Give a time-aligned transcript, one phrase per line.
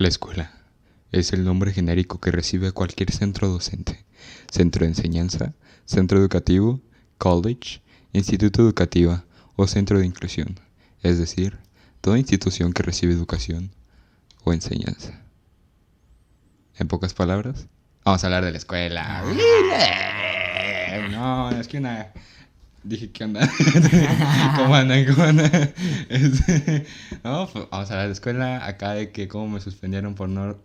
[0.00, 0.50] La escuela
[1.12, 4.06] es el nombre genérico que recibe cualquier centro docente,
[4.50, 5.52] centro de enseñanza,
[5.84, 6.80] centro educativo,
[7.18, 7.82] college,
[8.14, 9.26] instituto educativa
[9.56, 10.58] o centro de inclusión,
[11.02, 11.58] es decir,
[12.00, 13.74] toda institución que recibe educación
[14.42, 15.20] o enseñanza.
[16.78, 17.66] En pocas palabras,
[18.02, 19.22] vamos a hablar de la escuela.
[21.10, 22.10] No, es que una...
[22.82, 23.40] Dije, ¿qué onda?
[24.56, 25.04] ¿Cómo andan?
[25.04, 25.50] ¿Cómo andan?
[26.08, 26.86] Este,
[27.22, 28.66] no, vamos a la escuela.
[28.66, 30.56] Acá de que cómo me suspendieron por no...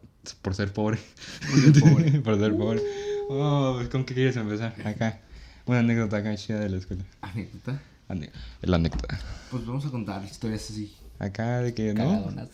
[0.42, 0.98] Por ser pobre.
[1.42, 2.12] Por ser pobre.
[2.24, 2.82] por ser pobre.
[3.30, 4.74] Oh, pues, ¿con qué quieres empezar?
[4.86, 5.20] Acá.
[5.66, 7.04] Una anécdota acá chida de la escuela.
[7.22, 7.82] Anécdota.
[8.08, 9.20] Ane- La anécdota.
[9.52, 10.96] Pues vamos a contar historias así.
[11.20, 12.06] Acá de que, ¿no?
[12.06, 12.50] Cagadonas.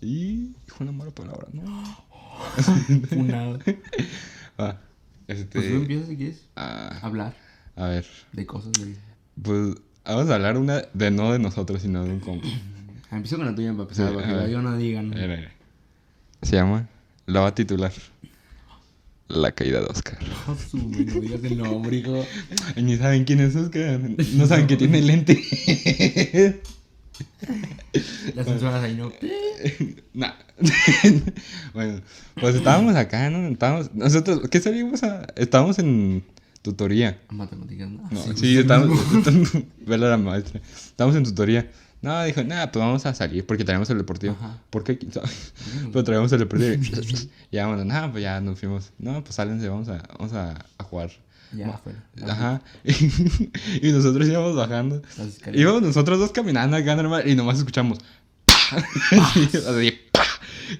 [0.00, 0.52] Y...
[0.66, 1.62] Dijo una mala palabra, ¿no?
[3.08, 3.58] Funado.
[4.60, 4.80] Va.
[5.28, 5.58] Este...
[5.58, 7.45] Pues tú empiezas si quieres ah, hablar
[7.76, 8.06] a ver.
[8.32, 8.96] de cosas de...
[9.42, 12.46] Pues vamos a hablar una de no de nosotros, sino de un compa.
[13.10, 15.10] Ah, Empiezo con la tuya para empezar, Sí, para que yo no digan.
[15.10, 15.52] Mira.
[16.42, 16.88] Se llama
[17.26, 17.92] La va a titular.
[19.28, 20.18] La caída de Oscar.
[20.70, 22.24] Su, güey, no digas el nombre, hijo.
[22.76, 23.98] Ni saben quién es Oscar.
[24.34, 25.42] No saben que tiene lente.
[28.34, 29.10] Las censuras ahí no.
[30.14, 30.32] nah.
[31.72, 32.00] bueno,
[32.40, 33.48] pues estábamos acá, ¿no?
[33.48, 35.02] Estábamos, nosotros, ¿qué sabíamos?
[35.02, 36.22] A- Estábamos en
[36.70, 37.20] tutoría.
[37.30, 38.02] Matemáticas, ¿no?
[38.10, 38.98] No, pues, sí, estábamos.
[39.86, 40.60] Vela la maestra.
[40.60, 41.70] Estábamos en tutoría.
[42.02, 44.36] No, dijo, nada, pues vamos a salir porque traemos el deportivo.
[44.38, 44.58] Ajá.
[44.70, 44.98] ¿Por qué?
[45.92, 46.74] Pero traemos el deportivo.
[46.74, 48.92] y ya, bueno, nada, pues ya nos fuimos.
[48.98, 51.10] No, pues sálense, vamos a, vamos a, a jugar.
[51.52, 52.04] Ya afuera.
[52.28, 52.60] Ajá.
[52.84, 55.02] y nosotros íbamos bajando.
[55.54, 57.98] Íbamos nosotros dos caminando acá normal y nomás escuchamos.
[58.72, 59.98] Así, así,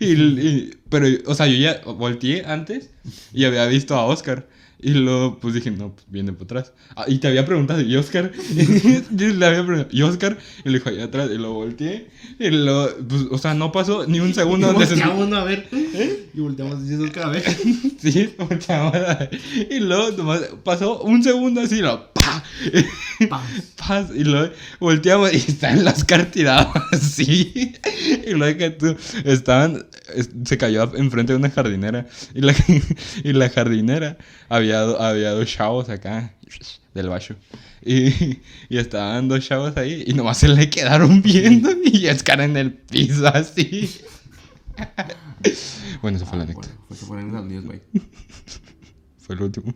[0.01, 2.91] y, y- pero, o sea, yo ya volteé antes
[3.33, 4.49] y había visto a Oscar.
[4.79, 6.73] Y luego, pues dije, no, pues viene por atrás.
[6.97, 8.31] Ah, y te había preguntado, ¿y Oscar?
[9.11, 10.37] yo le había preguntado, ¿y Oscar?
[10.65, 11.31] Y le dijo, allá atrás.
[11.33, 12.09] Y lo volteé.
[12.39, 14.71] Y luego, pues, o sea, no pasó ni un segundo.
[14.71, 15.69] Y volteamos, a ver.
[16.35, 17.45] Y volteamos y eso cada vez.
[17.99, 19.41] Sí, volteamos a ver.
[19.71, 22.45] Y luego nomás pasó un segundo así, lo ¡pa!
[23.31, 23.73] Paz.
[23.77, 27.73] Paz, y luego volteamos y están las tiradas así.
[28.27, 32.07] Y luego que tú estaban, es- se cayó enfrente de una jardinera.
[32.35, 32.55] Y la,
[33.25, 34.19] y la jardinera
[34.49, 36.35] había, había dos chavos acá
[36.95, 37.37] del bacho.
[37.85, 42.57] Y, y estaban dos chavos ahí y nomás se le quedaron viendo y Oscar en
[42.57, 44.01] el piso así.
[46.03, 46.69] Bueno, eso fue la Ah, anécdota.
[46.69, 47.07] bueno, pues se
[47.67, 47.81] güey.
[49.19, 49.75] Fue el último.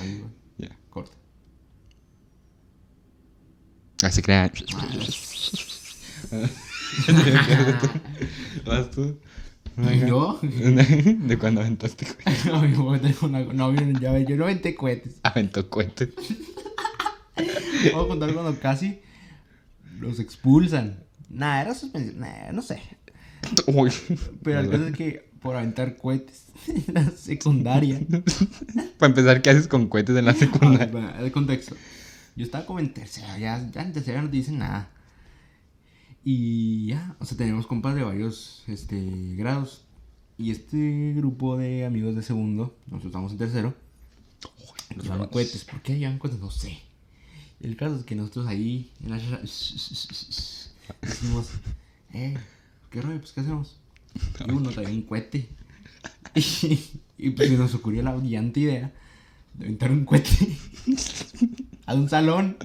[0.00, 0.24] Ahí.
[0.56, 0.68] Ya.
[0.88, 1.16] Corta.
[4.02, 4.50] Así crean.
[8.64, 9.18] ¿Vas tú?
[10.06, 10.38] ¿Yo?
[10.42, 12.46] ¿De cuándo aventaste cohetes?
[12.46, 15.16] No, tengo una ve, yo no aventé cohetes.
[15.22, 16.10] Aventó cohetes.
[17.92, 19.00] Vamos a contar cuando casi
[19.98, 21.04] los expulsan.
[21.28, 22.82] Nah, era suspensión, nah, no sé.
[23.66, 23.90] Uy.
[24.42, 28.00] Pero el caso es que por aventar cohetes en la secundaria.
[28.98, 31.16] Para empezar, ¿qué haces con cohetes en la secundaria?
[31.20, 31.76] el contexto.
[32.36, 34.90] Yo estaba como en tercera, ya, ya en tercera no te dicen nada.
[36.24, 39.00] Y ya, o sea, teníamos compas de varios este,
[39.36, 39.84] grados.
[40.38, 43.74] Y este grupo de amigos de segundo, nosotros estábamos en tercero,
[44.96, 45.64] nos cohetes.
[45.64, 46.40] ¿Por qué llevaban cohetes?
[46.40, 46.78] No sé.
[47.60, 51.50] El caso es que nosotros ahí, en la charla, decimos,
[52.14, 52.38] eh,
[52.90, 53.20] ¿qué rollo?
[53.20, 53.76] Pues, ¿qué hacemos?
[54.46, 55.48] Y uno traía un cohete.
[56.34, 56.78] Y,
[57.18, 58.92] y pues se nos ocurrió la brillante idea
[59.54, 60.56] de aventar un cohete
[61.86, 62.56] a un salón.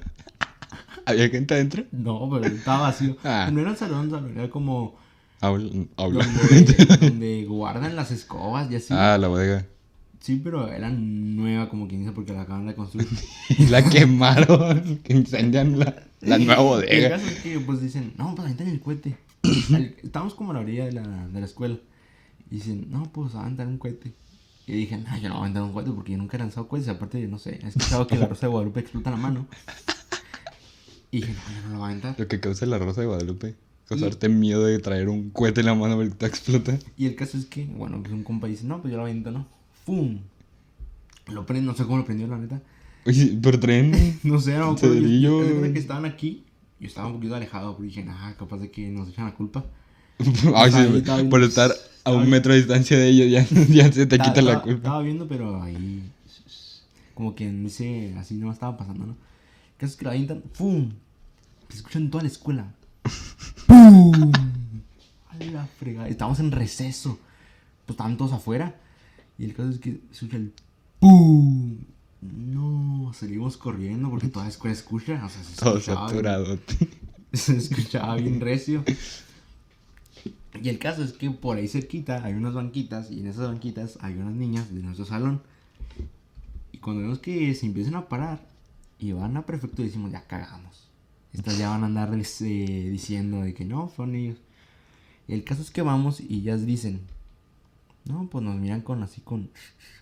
[1.06, 1.84] ¿Había gente adentro?
[1.92, 3.16] No, pero estaba vacío.
[3.24, 3.48] Ah.
[3.52, 4.96] No era un salón, salón, era como
[5.40, 5.70] Habla.
[5.96, 6.26] habla.
[6.26, 8.92] donde, donde guardan las escobas y así.
[8.92, 9.64] Ah, la bodega.
[10.20, 13.06] Sí, pero era nueva, como quien dice, porque la acaban de construir.
[13.58, 14.98] Y la quemaron.
[15.04, 17.10] Que incendian la, la nueva El bodega.
[17.10, 19.16] caso es que pues dicen, no, pues aventan el cohete.
[20.02, 21.76] Estábamos como a la orilla de la, de la escuela.
[22.50, 24.12] Y dicen, no, pues aventar un cohete.
[24.66, 26.66] Y dije, no, yo no voy a aventar un cohete porque yo nunca he lanzado
[26.66, 26.88] cohetes.
[26.88, 29.46] Aparte, no sé, he escuchado que la rosa de Guadalupe explota en la mano.
[31.10, 32.14] Y dije, no, yo no lo voy a aventar.
[32.18, 33.54] Lo que causa la rosa de Guadalupe.
[33.88, 36.76] Causarte miedo de traer un cohete en la mano porque te explota.
[36.96, 39.30] Y el caso es que, bueno, pues un compa dice, no, pues yo lo aviento,
[39.30, 39.46] ¿no?
[39.84, 40.18] ¡Fum!
[41.28, 42.60] Lo prendo, no sé cómo lo prendió, la neta.
[43.06, 44.18] Oye, pero traen.
[44.24, 44.96] No sé, no acuerdo.
[44.96, 46.44] Yo, que estaban aquí.
[46.80, 49.64] Yo estaba un poquito alejado, porque dije, ah, capaz de que nos echan la culpa.
[50.54, 51.72] Ay, sí, Ahí por estar
[52.04, 54.78] a un metro de distancia de ellos ya, ya se te quita la culpa.
[54.78, 56.02] Estaba viendo, pero ahí.
[57.14, 59.16] Como quien dice, así no estaba pasando, ¿no?
[59.78, 60.90] Caso es que la avientan, ¡pum!
[61.68, 62.72] Se escucha en toda la escuela.
[63.66, 64.32] ¡Pum!
[65.28, 66.08] A la fregada.
[66.08, 67.18] Estábamos en receso.
[67.84, 68.74] Pues estaban todos afuera.
[69.38, 70.52] Y el caso es que se escucha el
[70.98, 71.76] ¡pum!
[72.22, 75.22] No, salimos corriendo porque toda la escuela escucha.
[75.24, 76.58] O sea, se Todo saturado.
[77.32, 78.82] se escuchaba bien recio.
[80.62, 83.98] Y el caso es que por ahí cerquita hay unas banquitas y en esas banquitas
[84.00, 85.42] hay unas niñas de nuestro salón.
[86.72, 88.55] Y cuando vemos que se empiezan a parar
[88.98, 90.88] y van a prefectura decimos, ya cagamos.
[91.32, 94.38] Estas ya van a andar eh, diciendo de que no, fueron ellos.
[95.28, 97.02] Y el caso es que vamos y ellas dicen,
[98.04, 99.50] no, pues nos miran con así con,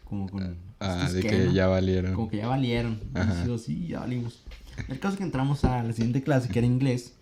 [0.05, 0.57] como con...
[0.81, 2.15] Ah, ¿estos de qué, que ya valieron.
[2.15, 3.01] Como que ya valieron.
[3.15, 4.43] Y digo, sí, ya valimos.
[4.89, 7.15] El caso es que entramos a la siguiente clase, que era inglés.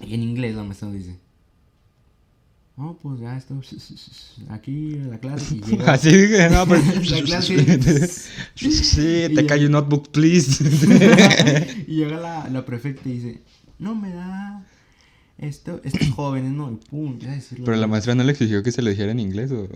[0.00, 1.18] Y en inglés la maestra dice,
[2.80, 3.60] no, pues ya esto,
[4.48, 5.92] aquí la clase y llega...
[5.92, 6.82] Así dije, no, pero.
[7.10, 8.08] La clase-
[8.54, 10.64] sí, te ya- cae un notebook, please.
[11.86, 13.42] y llega la, la prefecta y dice,
[13.78, 14.66] no me da
[15.38, 17.64] esto, estos jóvenes, no, y pum, empieza a decirlo.
[17.64, 19.68] Pero la maestra no le exigió que se le dijera en inglés o.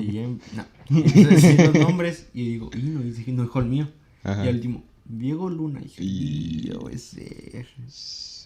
[0.00, 3.66] Y ya, em- no, decir los nombres y digo, y no, dice no dijo el
[3.66, 3.88] mío.
[4.24, 4.44] Ajá.
[4.44, 5.80] Y al último, Diego Luna.
[5.80, 7.66] Y dije, Y- "Y, puede ser.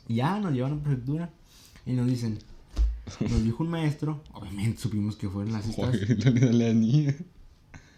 [0.08, 1.30] Y ya nos llevan a la prefectura
[1.86, 2.38] y nos dicen,
[3.28, 6.00] nos dijo un maestro, obviamente supimos que fueron las estas, no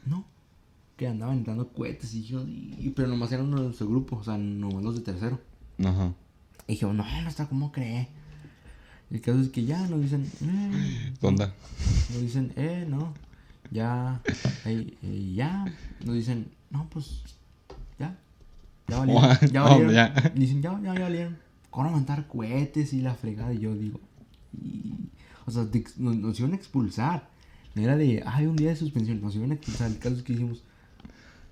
[0.06, 0.24] no,
[0.96, 4.24] que andaba aventando cohetes y yo, y- pero nomás eran uno de nuestro grupo, o
[4.24, 5.40] sea, nomás los de tercero.
[5.84, 6.12] Ajá.
[6.66, 8.08] Y dije, no, maestra, ¿cómo cree?
[9.10, 11.46] El caso es que ya nos dicen, eh, ¿Dónde?
[12.10, 13.12] nos dicen, eh, no,
[13.70, 14.22] ya,
[14.64, 15.64] eh, eh, ya,
[16.04, 17.22] nos dicen, no, pues,
[17.98, 18.18] ya,
[18.88, 20.32] ya valieron, ya No, valieron, ya.
[20.34, 21.36] dicen, ya, ya, ya valieron,
[21.70, 23.52] ¿cómo aventar cohetes y la fregada?
[23.52, 24.00] Y yo digo,
[24.54, 25.08] y-
[25.46, 25.66] o sea,
[25.98, 27.28] nos, nos iban a expulsar,
[27.74, 30.22] no era de, ay, un día de suspensión, nos iban a expulsar, el caso es
[30.22, 30.62] que dijimos,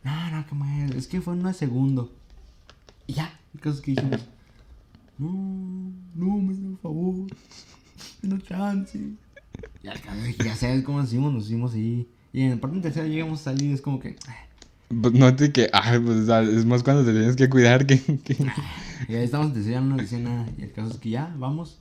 [0.05, 0.47] no, no,
[0.91, 2.13] que es que fue en un segundo,
[3.07, 4.21] y ya, el caso es que dijimos,
[5.19, 7.27] no, no, me por favor,
[8.23, 8.99] no chance.
[9.83, 9.93] Ya,
[10.43, 12.09] ya sabes cómo nos hicimos, nos hicimos ahí.
[12.33, 14.17] Y en el parte tercera llegamos a salir, es como que.
[14.89, 15.69] Pues no te que.
[15.73, 17.99] Ay, pues es más cuando te tienes que cuidar que.
[18.25, 18.37] que-
[19.09, 20.49] Y ahí estamos en tercera, no nos decían nada.
[20.57, 21.79] Y el caso es que ya, vamos.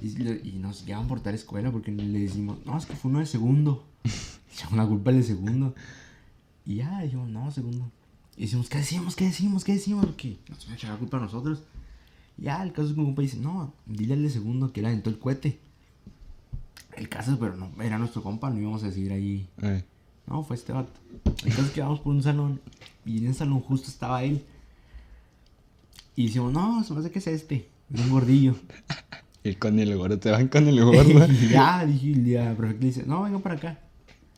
[0.00, 3.26] Y, nos llevan por tal escuela porque le decimos, no, es que fue uno de
[3.26, 3.84] segundo.
[4.52, 5.74] Echamos la culpa al de segundo.
[6.64, 7.90] Y ya, dijimos, no, segundo.
[8.36, 9.16] Y decimos, ¿qué decimos?
[9.16, 9.64] ¿Qué decimos?
[9.64, 10.06] ¿Qué decimos?
[10.06, 11.62] Porque nos van a echar la culpa a nosotros.
[12.36, 14.80] Y ya, el caso es que mi compa dice, no, dile al de segundo que
[14.80, 15.58] él aventó el cohete.
[16.96, 19.84] El caso, pero no, era nuestro compa, no íbamos a decir ahí Ay.
[20.28, 20.92] No, fue este vato.
[21.44, 22.60] Entonces quedamos por un salón.
[23.04, 24.44] Y en ese salón justo estaba él.
[26.14, 27.68] Y decimos, no, se me hace que es este.
[27.92, 28.54] Es un gordillo.
[29.48, 31.26] Y con el gordo, te van con el gordo.
[31.50, 33.78] ya, dije, el día prefecto dice, no, venga para acá.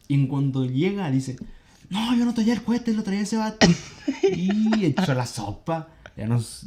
[0.07, 1.37] Y en cuanto llega, dice,
[1.89, 3.67] no, yo no traía el cohete, lo traía ese vato.
[4.23, 5.89] y echó la sopa.
[6.17, 6.67] Ya nos.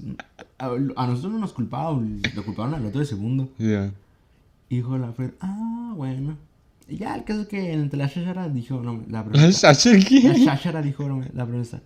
[0.57, 3.50] A, a nosotros no nos culpaban, lo culpaban al otro de segundo.
[3.57, 3.92] Ya.
[4.69, 6.38] Y dijo la Fred, ah, bueno.
[6.88, 9.74] Y ya, el caso es que entre la shashara dijo, no, la ¿La prefecta.
[9.74, 10.34] Sasha La?
[10.34, 11.84] Shashara dijo la la profesora.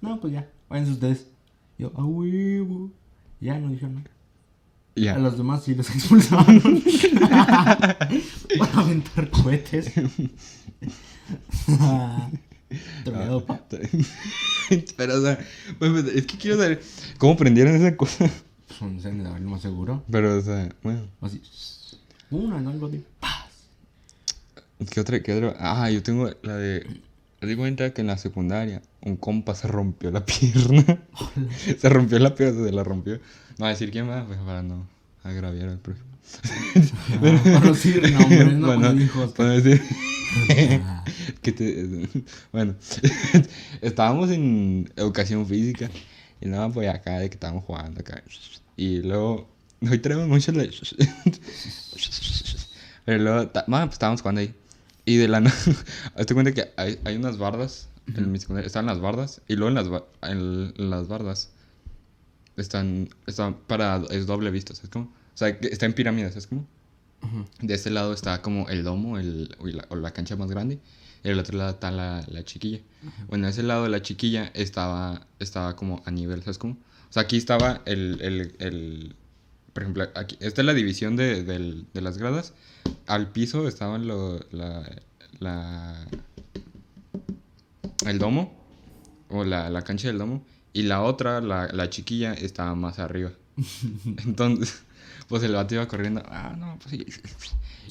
[0.00, 1.26] No, pues ya, váyanse ustedes.
[1.78, 2.90] Yo, a huevo.
[3.40, 4.10] Ya no dijeron nada.
[5.06, 6.82] A los demás sí los expulsaron.
[8.58, 9.92] Para aventar cohetes.
[13.04, 13.60] Troleado, pa.
[14.96, 15.38] Pero, o sea,
[15.78, 16.82] pues, pues, es que quiero saber
[17.18, 18.30] cómo prendieron esa cosa.
[18.66, 20.02] Pues un encendedor, lo más seguro.
[20.10, 21.02] Pero, o sea, bueno.
[21.20, 21.40] Así.
[22.30, 22.70] Una, ¿no?
[22.70, 23.46] Algo de paz.
[24.90, 25.22] ¿Qué otra?
[25.22, 25.56] ¿Qué otra?
[25.58, 26.86] Ah, yo tengo la de.
[27.40, 30.98] Me di cuenta que en la secundaria un compa se rompió la pierna.
[31.78, 33.20] se rompió la pierna, se la rompió.
[33.58, 34.86] No a decir quién más, pues para no
[35.24, 36.06] agraviar al prójimo.
[36.44, 39.32] Ah, Para no decir nombres, no bueno, con hijos.
[39.32, 39.82] para decir.
[40.84, 41.04] Ah,
[41.42, 42.08] que te-
[42.52, 42.74] bueno,
[43.82, 45.90] estábamos en educación física
[46.40, 48.22] y nada, pues acá de que estábamos jugando acá.
[48.76, 49.48] Y luego,
[49.90, 50.64] hoy traemos mucho la...
[53.04, 54.54] Pero luego, bueno, pues estábamos jugando ahí.
[55.04, 55.56] Y de la nada,
[56.16, 59.68] hazte cuenta que hay, hay unas bardas, en mi secundaria, están las bardas, y luego
[59.70, 61.50] en las, en las bardas
[62.60, 65.06] están, están para, es doble vista, ¿sabes cómo?
[65.06, 66.66] O sea, está en pirámides, ¿sabes cómo?
[67.22, 67.44] ujú.
[67.60, 70.78] De este lado está como el domo el, o, la, o la cancha más grande.
[71.24, 72.78] Y del otro lado está la, la chiquilla.
[73.28, 76.74] Bueno, ese lado de la chiquilla estaba, estaba como a nivel, ¿sabes cómo?
[76.74, 79.16] O sea, aquí estaba el, el, el
[79.72, 82.52] por ejemplo, aquí, esta es la división de, del- de las gradas.
[83.06, 84.88] Al piso estaban lo, la,
[85.40, 86.06] la,
[88.06, 88.56] el domo,
[89.28, 90.44] o la, la cancha del domo.
[90.72, 93.30] Y la otra, la, la chiquilla, estaba más arriba.
[94.24, 94.82] Entonces,
[95.28, 96.22] pues el vato iba corriendo.
[96.26, 96.94] Ah, no, pues.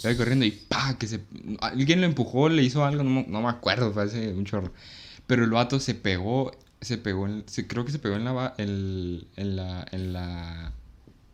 [0.04, 1.22] Iba corriendo y pa, que se.
[1.62, 4.72] Alguien lo empujó, le hizo algo, no, me- no me acuerdo, fue hace un chorro.
[5.26, 8.54] Pero el vato se pegó, se pegó, en, se- creo que se pegó en la,
[8.58, 10.72] el- en la, en la,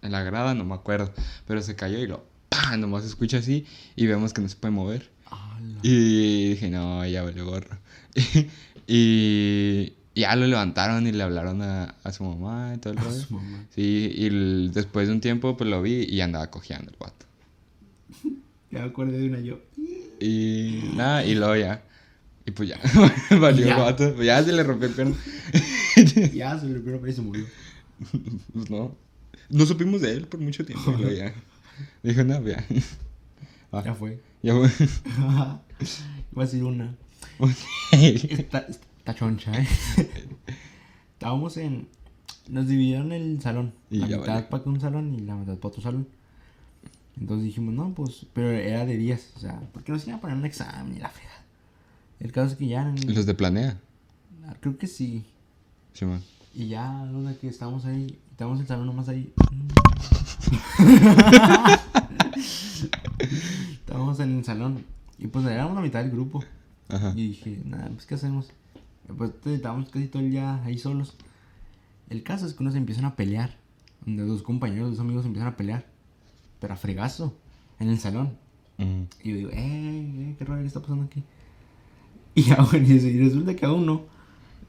[0.02, 1.14] en la grada, no me acuerdo.
[1.46, 4.56] Pero se cayó y lo, pa, nomás se escucha así y vemos que no se
[4.56, 5.10] puede mover.
[5.26, 5.80] Ala.
[5.84, 7.78] Y dije, no, ya vale gorro.
[8.88, 13.04] y ya lo levantaron y le hablaron a, a su mamá y todo el A
[13.04, 13.22] rollo.
[13.22, 13.66] su mamá.
[13.74, 17.26] Sí, y el- después de un tiempo pues lo vi y andaba cojeando el vato.
[18.72, 19.60] Ya me acordé de una yo.
[20.20, 21.84] Y nada, y luego ya.
[22.44, 22.80] Y pues ya,
[23.40, 23.76] valió Ya.
[23.76, 24.16] el vato.
[24.16, 25.16] Pues ya se le rompió el pierna.
[26.34, 27.46] Ya se le rompió y se murió.
[28.52, 28.96] Pues no.
[29.50, 30.92] No supimos de él por mucho tiempo.
[30.98, 31.34] Y luego ya.
[32.02, 32.66] Dijo, no, ya.
[33.72, 34.20] Ah, Ya fue.
[34.42, 34.70] ya fue.
[35.20, 35.62] Iba
[36.38, 36.96] a decir una.
[37.92, 39.68] Está, está choncha, ¿eh?
[41.14, 41.88] Estábamos en.
[42.50, 43.74] Nos dividieron el salón.
[43.90, 44.50] Y la mitad valió.
[44.50, 46.08] para un salón y la mitad para otro salón.
[47.20, 48.26] Entonces dijimos, no, pues.
[48.34, 49.32] Pero era de días.
[49.36, 51.44] O sea, porque nos iban a poner un examen y la fregada.
[52.20, 52.84] El caso es que ya.
[52.90, 53.78] en- Los de Planea.
[54.60, 55.26] Creo que sí.
[55.94, 56.22] Sí, man.
[56.54, 58.18] Y ya, donde que estábamos ahí.
[58.32, 59.32] Estábamos en el salón nomás ahí.
[63.74, 64.84] estábamos en el salón.
[65.18, 66.44] Y pues éramos la mitad del grupo.
[66.90, 67.14] Ajá.
[67.16, 68.48] Y dije, nada, pues ¿qué hacemos?
[69.18, 71.16] Pues estábamos casi todo el día ahí solos.
[72.10, 73.58] El caso es que unos empiezan a pelear.
[74.06, 75.86] Donde dos compañeros, dos amigos empiezan a pelear.
[76.60, 77.36] Pero a fregazo.
[77.80, 78.38] En el salón.
[78.78, 81.24] Y yo digo, eh, eh, qué raro está pasando aquí.
[82.36, 84.06] Y, bueno, y resulta que a uno,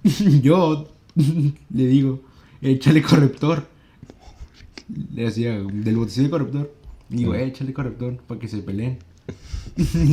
[0.43, 0.87] yo
[1.71, 2.21] le digo,
[2.61, 3.67] échale corrector.
[5.15, 6.75] Le hacía del botecito de corrector.
[7.09, 8.99] Y digo, eh, échale corrector para que se peleen.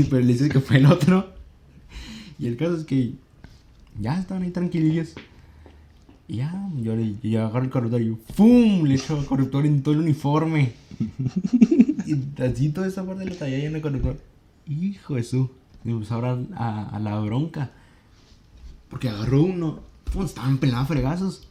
[0.10, 1.34] Pero le dice que fue el otro.
[2.40, 3.16] Y el caso es que
[4.02, 5.14] ya estaban ahí tranquilillos.
[6.28, 8.84] Y ya, yo, le, yo agarro el corrector y yo, ¡fum!
[8.84, 10.74] Le echo corrector en todo el uniforme.
[12.06, 14.20] Y así toda esa parte de la talla llena de corrector.
[14.68, 15.50] Hijo de su.
[15.86, 17.72] Y pues ahora a, a la bronca.
[18.90, 19.80] Porque agarró uno.
[20.12, 21.48] Pues estaban pelados fregazos.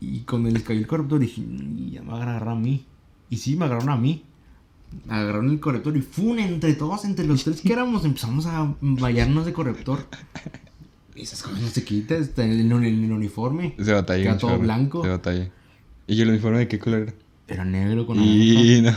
[0.00, 2.84] Y cuando les cayó el corrector dije, "Y ya me agarrar a mí.
[3.30, 4.24] Y sí, me agarraron a mí.
[5.08, 6.38] Agarraron el corrector y ¡fum!
[6.38, 10.06] Entre todos, entre los tres que éramos, empezamos a vallarnos de corrector.
[11.14, 13.74] Y esas cosas no se quitan, está en el, uniforme.
[13.78, 14.32] Se batalla.
[14.32, 15.02] Un todo blanco.
[15.02, 15.50] Se batalla.
[16.06, 17.14] ¿Y el uniforme de qué color era?
[17.48, 18.18] Era negro con.
[18.22, 18.92] Y no.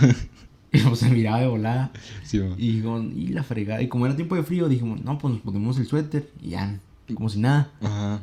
[0.71, 1.91] Y pues, se miraba de volada.
[2.23, 2.41] Sí.
[2.57, 3.81] Y dijo, y la fregada.
[3.81, 6.29] Y como era tiempo de frío, dijimos, no, pues nos ponemos el suéter.
[6.41, 6.79] Y ya,
[7.13, 7.71] como si nada.
[7.81, 8.21] Ajá.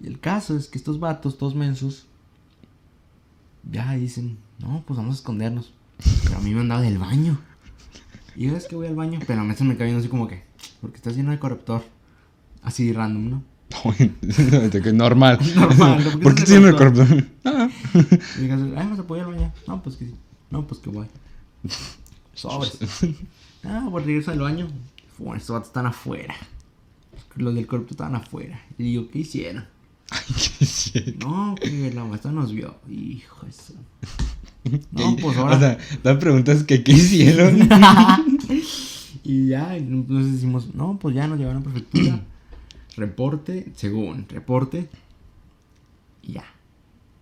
[0.00, 2.06] Y el caso es que estos vatos, todos mensos,
[3.70, 5.72] ya dicen, no, pues vamos a escondernos.
[6.24, 7.38] Pero a mí me han dado del baño.
[8.34, 10.28] Y yo es que voy al baño, pero a mí se me cae así como
[10.28, 10.42] que,
[10.80, 11.82] porque estás lleno de corruptor.
[12.66, 13.44] Así random, ¿no?
[14.92, 15.38] Normal.
[15.54, 16.10] Normal, ¿no?
[16.10, 17.28] ¿Por qué ¿Por qué se tiene el cortón?
[17.44, 17.70] Ah.
[18.38, 19.52] Y digas, ay, vamos a baño.
[19.68, 20.14] No, pues que sí.
[20.50, 21.06] No, pues que voy.
[22.34, 22.76] Sobres.
[23.64, 24.66] Ah, pues regreso al baño.
[25.18, 26.34] Bueno, estos vatos están afuera.
[27.36, 28.60] Los del corrupto estaban afuera.
[28.78, 29.64] Y digo, ¿qué hicieron?
[30.10, 30.20] Ay,
[30.58, 31.16] qué sí.
[31.20, 32.74] No, que la maestra nos vio.
[32.90, 35.56] Hijo de su- No, pues ahora.
[35.56, 37.68] O sea, dan preguntas que qué hicieron.
[39.22, 42.20] y ya, entonces decimos, no, pues ya nos llevaron a prefectura.
[42.96, 44.88] reporte, según, reporte.
[46.22, 46.44] Y ya.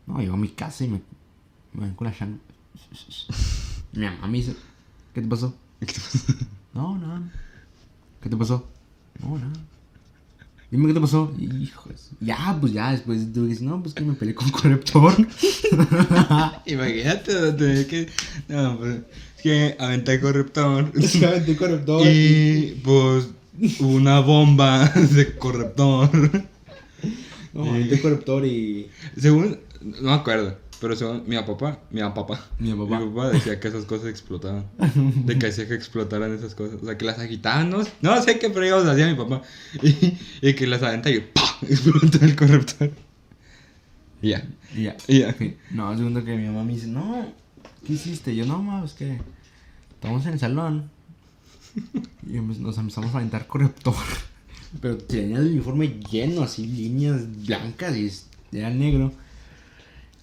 [0.07, 1.01] No, llego a mi casa y me,
[1.73, 2.39] me ven con la changa.
[3.93, 4.57] Mi mamá me dice,
[5.13, 5.55] ¿qué te pasó?
[6.73, 7.23] No, nada.
[8.21, 8.67] ¿Qué te pasó?
[9.21, 9.53] No, nada.
[10.71, 11.33] Dime qué te pasó.
[11.39, 12.11] Hijos.
[12.21, 15.15] Ya, pues ya, después que decir, no, pues que me peleé con corrector.
[16.67, 18.09] Imagínate, que.
[18.49, 18.97] No, pues.
[19.37, 20.91] Es que aventé corruptor.
[20.97, 22.03] Efectivamente, corrector.
[22.05, 23.29] Y pues.
[23.81, 26.11] Una bomba de corruptor.
[27.53, 28.91] No, aventé corrector y.
[29.17, 29.61] Según.
[29.81, 30.59] No me acuerdo.
[30.81, 33.01] Pero según mi papá, mi papá, Mi papá.
[33.01, 34.67] mi papá decía que esas cosas explotaban.
[35.25, 36.83] De que hacía que explotaran esas cosas.
[36.83, 39.43] O sea, que las agitaban, no, no sé qué fregados hacía mi papá.
[39.83, 41.57] Y, y que las aventa y ¡pah!
[41.63, 42.91] explotó el corruptor.
[44.21, 44.47] Y ya.
[44.75, 44.97] Y ya.
[45.07, 45.33] Y ya.
[45.35, 45.57] Sí.
[45.71, 47.33] No, segundo que mi mamá me dice, no,
[47.87, 48.35] ¿qué hiciste?
[48.35, 49.19] Yo, no, ma, es que
[49.95, 50.91] estamos en el salón
[52.27, 53.95] y nos empezamos a aventar corrector.
[54.81, 58.11] Pero tenía el uniforme lleno, así, líneas blancas y
[58.53, 59.13] era negro.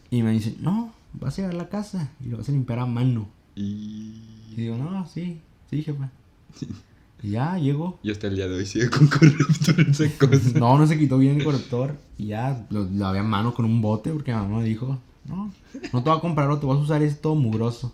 [0.09, 2.79] Y me dice, no, vas a llegar a la casa y lo vas a limpiar
[2.79, 3.29] a mano.
[3.55, 4.31] Y.
[4.51, 5.39] Y digo, no, sí,
[5.69, 6.09] sí, jefa.
[7.23, 7.99] Y ya llegó.
[8.03, 10.59] Y hasta el día de hoy sigue con esa cosa.
[10.59, 11.95] No, no se quitó bien el corrector.
[12.17, 15.53] Y ya lo lavé a mano con un bote porque mi mamá dijo, no,
[15.93, 17.93] no te voy a comprar otro, vas a usar esto mugroso.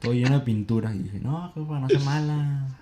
[0.00, 0.94] Todo lleno de pintura.
[0.94, 2.78] Y dije, no, jefa, no sea mala.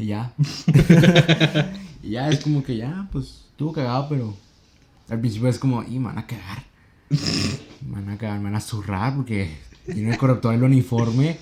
[0.00, 0.32] Y ya.
[2.02, 4.34] y ya es como que ya, pues, estuvo cagado, pero
[5.10, 6.64] al principio es como, y me van a cagar.
[7.10, 9.50] Me van a cagar, me van a zurrar porque
[9.84, 11.36] tiene el corrector el uniforme.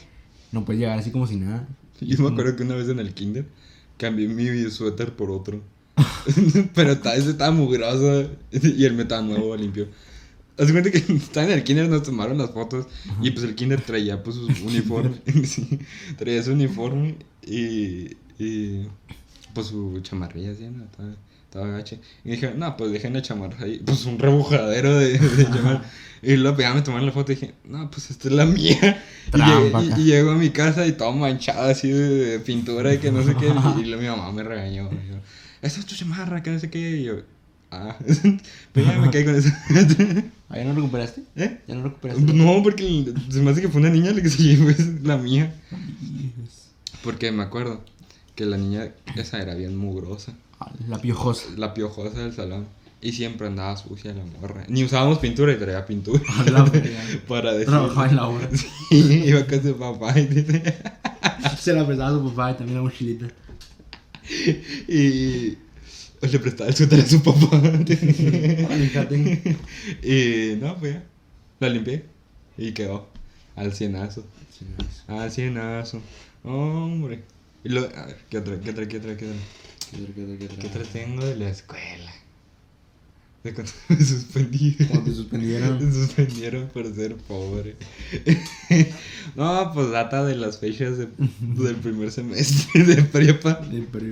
[0.51, 1.69] No puedes llegar así como si nada.
[2.01, 3.47] Yo me acuerdo que una vez en el kinder
[3.97, 5.61] cambié mi suéter por otro.
[6.75, 9.89] Pero vez estaba mugroso y el metaba nuevo, limpio.
[10.59, 12.87] Haz cuenta que estaba en el kinder, nos tomaron las fotos
[13.23, 15.21] y pues el kinder traía pues su uniforme.
[15.45, 15.79] sí,
[16.17, 18.87] traía su uniforme y, y
[19.55, 20.85] pues su chamarrilla así, ¿no?
[20.85, 21.09] Estaba,
[21.45, 21.99] estaba gache.
[22.25, 23.81] Y dije, no, pues dejen la chamarra ahí.
[23.85, 25.83] Pues un rebujadero de, de chamarra.
[26.23, 29.03] Y luego ya me tomaron la foto y dije, no, pues esta es la mía.
[29.29, 32.93] Y, Trampa, y- y llego a mi casa y todo manchado así de, de pintura
[32.95, 33.47] y que no sé qué.
[33.47, 34.89] Y, luego mi mamá me regañó.
[34.89, 35.19] dijo,
[35.63, 36.97] esa es tu chamarra, que no sé qué.
[36.99, 37.15] Y yo,
[37.71, 37.97] ah,
[38.73, 39.49] pero ya me quedé con eso.
[40.51, 41.23] ¿Ah, ¿Ya no recuperaste?
[41.37, 41.61] ¿Eh?
[41.69, 42.23] ¿Ya no recuperaste?
[42.33, 45.19] No, porque se me hace que fue una niña la que se llevó es la
[45.19, 45.55] mía.
[47.05, 47.85] Porque me acuerdo
[48.39, 50.33] que la niña esa era bien mugrosa.
[50.61, 51.49] Ah, La piojosa.
[51.57, 52.69] La piojosa del salón.
[53.03, 54.65] Y siempre andaba sucia la morra.
[54.69, 56.23] Ni usábamos pintura y traía pintura.
[56.39, 57.01] A la verga.
[57.29, 57.67] para decir.
[57.67, 58.49] Trabajaba en la obra.
[58.89, 60.63] Sí, iba con su papá y dice.
[61.59, 63.27] Se la prestaba a su papá y también la mochilita.
[64.87, 65.59] Y.
[66.23, 67.61] Le prestaba el suéter a su papá.
[68.71, 69.57] Fíjate.
[70.05, 71.03] y no, pues ya.
[71.59, 72.05] La limpié.
[72.57, 73.09] Y quedó.
[73.57, 74.25] Al cienazo.
[75.09, 76.01] Al cienazo.
[76.45, 77.25] Hombre.
[77.69, 79.47] Y lo, a ver, ¿qué otra, qué otra, qué otra, qué otra?
[80.59, 82.13] ¿Qué otra tengo de la escuela?
[83.45, 84.89] De cuando me suspendieron.
[84.89, 85.79] Cuando te suspendieron.
[85.87, 87.77] Me suspendieron por ser pobre.
[89.37, 91.09] no, pues data de las fechas de-
[91.41, 93.61] del primer semestre de prepa.
[93.71, 94.07] Sí, pero-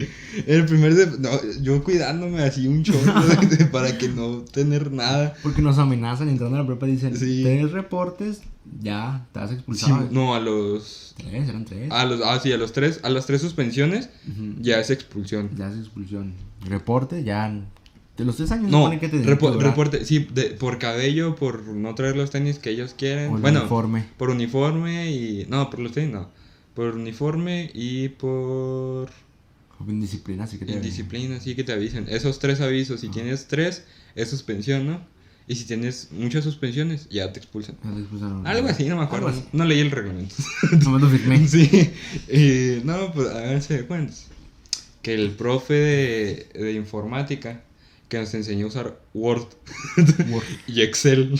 [0.47, 1.31] El primer de, no,
[1.63, 5.35] yo cuidándome así un chorro de- de- para que no tener nada.
[5.43, 7.43] Porque nos amenazan entrando a la prepa dicen, Sí.
[7.43, 8.43] tres reportes,
[8.81, 10.09] ya, te Sí, expulsado.
[10.11, 11.91] no, a los Tres, eran tres.
[11.91, 14.09] a los ah sí, a los tres, a las tres suspensiones
[14.61, 15.51] ya es expulsión.
[15.57, 16.33] Ya es expulsión.
[16.69, 17.53] Reporte, ya.
[18.17, 21.95] De los tres años No, que te repo- reporte, sí, de- por cabello, por no
[21.95, 23.35] traer los tenis que ellos quieren.
[23.35, 24.07] El bueno, uniforme.
[24.17, 26.31] por uniforme y no, por los tenis no.
[26.75, 29.11] Por uniforme y por
[29.87, 32.07] indisciplina, así que te indisciplina, sí que te avisen.
[32.09, 35.01] Esos tres avisos, si tienes tres, es suspensión, ¿no?
[35.49, 37.77] Y si tienes muchas suspensiones, ya te expulsan.
[37.85, 38.47] Ya te expulsaron.
[38.47, 39.33] Algo así, no me acuerdo.
[39.53, 40.35] No leí el reglamento.
[40.85, 41.47] No me lo firmé.
[41.49, 41.93] sí.
[42.33, 44.27] Y, no, pues háganse de cuentas.
[45.03, 47.63] Que el profe de, de informática
[48.09, 49.47] que nos enseñó a usar Word
[50.31, 50.45] Word.
[50.67, 51.39] y Excel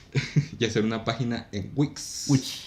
[0.58, 2.26] y hacer una página en Wix.
[2.28, 2.60] Witch.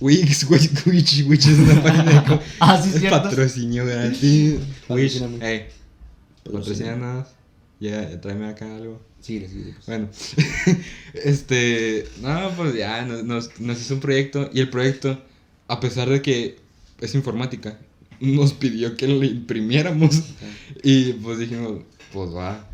[0.00, 3.22] Wix, Wix, Wix, Wix es una página de Ah, sí, cierto.
[3.22, 4.56] patrocinio gratis.
[4.88, 5.68] Wix, eh,
[6.44, 7.28] patrocínanos.
[7.78, 9.00] Ya, tráeme acá algo.
[9.20, 9.74] Sí, sí, sí.
[9.86, 10.08] Bueno,
[11.14, 15.20] este, no, pues ya nos, nos, nos hizo un proyecto y el proyecto,
[15.68, 16.56] a pesar de que
[17.00, 17.78] es informática,
[18.20, 20.22] nos pidió que lo imprimiéramos
[20.82, 22.68] y pues dijimos, pues va.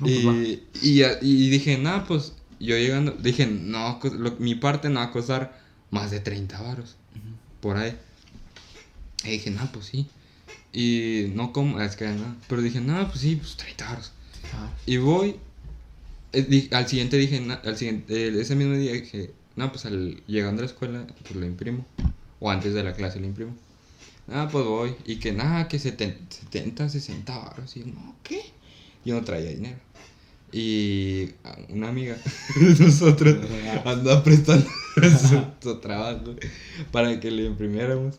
[0.00, 5.00] No, pues y, y, dije, no, pues yo llegando, dije, no, lo- mi parte no
[5.00, 6.96] va a costar más de 30 varos,
[7.60, 7.96] por ahí.
[9.24, 10.06] Y dije, no, pues sí.
[10.72, 14.12] Y no como, es que no, pero dije, no, pues sí, pues 30 varos.
[14.54, 15.36] Ah, Y voy.
[16.32, 19.86] eh, di- al siguiente dije, na- al siguiente, eh, ese mismo día dije, no, pues
[19.86, 21.84] al, llegando a la escuela, pues lo imprimo.
[22.38, 23.56] O antes de la clase lo imprimo.
[24.30, 24.94] Ah, pues voy.
[25.06, 27.76] Y que nada, que 70, 70 60 baros.
[27.76, 28.42] Y no, ¿qué?
[29.04, 29.78] Yo no traía dinero.
[30.50, 31.30] Y
[31.68, 32.16] una amiga
[32.60, 33.36] de nosotros
[33.84, 34.66] andaba prestando
[35.60, 36.34] su, trabajo
[36.90, 38.16] para que le imprimiéramos.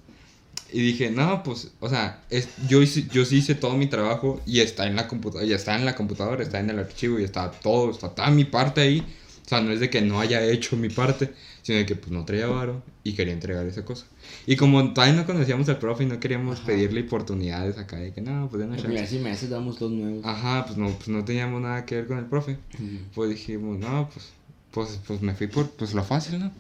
[0.72, 4.60] Y dije, no, pues, o sea, es, yo, yo sí hice todo mi trabajo y
[4.60, 7.90] está en la computadora, está en la computadora, está en el archivo y está todo,
[7.90, 9.04] está toda mi parte ahí.
[9.50, 11.34] O sea, no es de que no haya hecho mi parte,
[11.64, 14.06] sino de que pues no traía varo y quería entregar esa cosa.
[14.46, 16.68] Y como todavía no conocíamos al profe y no queríamos Ajá.
[16.68, 18.94] pedirle oportunidades acá de que no, pues denos El chance".
[18.94, 20.24] primer semestre damos dos nuevos.
[20.24, 22.60] Ajá, pues no, pues no teníamos nada que ver con el profe.
[22.78, 23.02] Sí.
[23.16, 24.28] Pues dijimos, no, pues,
[24.70, 26.52] pues, pues me fui por pues lo fácil, ¿no?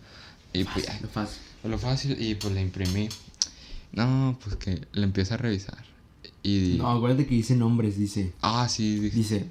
[0.53, 1.41] Y pues ya, Lo fácil.
[1.65, 3.07] lo fácil y pues le imprimí.
[3.91, 5.83] No, pues que le empieza a revisar.
[6.41, 6.73] Y...
[6.79, 8.33] No, acuérdate que dice nombres, dice.
[8.41, 9.45] Ah, sí, dije, Dice,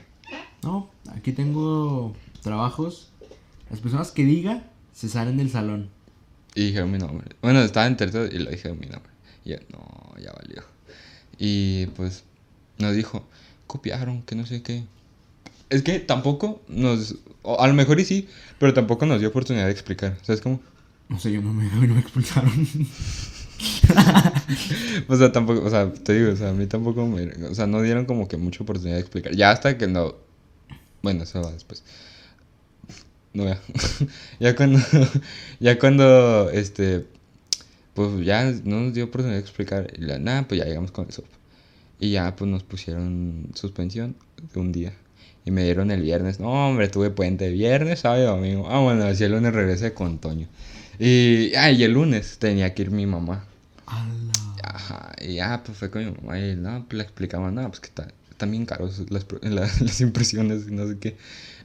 [0.64, 3.12] no, aquí tengo trabajos.
[3.70, 5.90] Las personas que diga se salen del salón.
[6.54, 7.28] Y dijeron mi nombre.
[7.42, 9.10] Bueno, estaba en tercero y lo dijeron mi nombre.
[9.44, 10.62] Y yo, no, ya valió.
[11.38, 12.24] Y pues
[12.78, 13.26] nos dijo,
[13.66, 14.84] copiaron, que no sé qué.
[15.70, 17.16] Es que tampoco nos.
[17.42, 18.28] o a lo mejor y sí,
[18.58, 20.16] pero tampoco nos dio oportunidad de explicar.
[20.22, 20.60] ¿Sabes cómo?
[21.08, 22.52] No sé, yo no me, no me expulsaron.
[25.08, 27.24] O sea, tampoco, o sea, te digo, o sea, a mí tampoco me.
[27.46, 29.34] O sea, no dieron como que mucha oportunidad de explicar.
[29.34, 30.14] Ya hasta que no.
[31.02, 31.82] Bueno, eso va después.
[33.38, 33.60] No vea.
[34.40, 34.80] ya cuando.
[35.60, 36.50] ya cuando.
[36.50, 37.06] Este.
[37.94, 39.92] Pues ya no nos dio oportunidad de explicar.
[40.20, 41.22] Nada, pues ya llegamos con eso.
[42.00, 44.16] Y ya, pues nos pusieron suspensión
[44.52, 44.92] de un día.
[45.44, 46.40] Y me dieron el viernes.
[46.40, 48.68] No, hombre, tuve puente viernes, sábado y domingo.
[48.68, 50.48] Ah, bueno, así el lunes regresé con Toño.
[50.98, 53.44] Y, ah, y el lunes tenía que ir mi mamá.
[53.86, 54.32] Ala.
[54.64, 57.80] Ajá, y ya, pues fue con mi mamá y no, pues le explicaba, no, pues
[57.80, 61.16] que está, están bien caros las impresiones y no sé qué,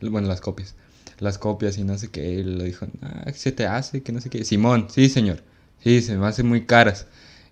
[0.02, 0.76] bueno, las copias,
[1.24, 4.04] las copias y no sé qué, y le dijo, ah, ¿qué se te hace?
[4.04, 5.44] Que no sé qué, Simón, sí, señor,
[5.84, 7.08] sí, se me hacen muy caras,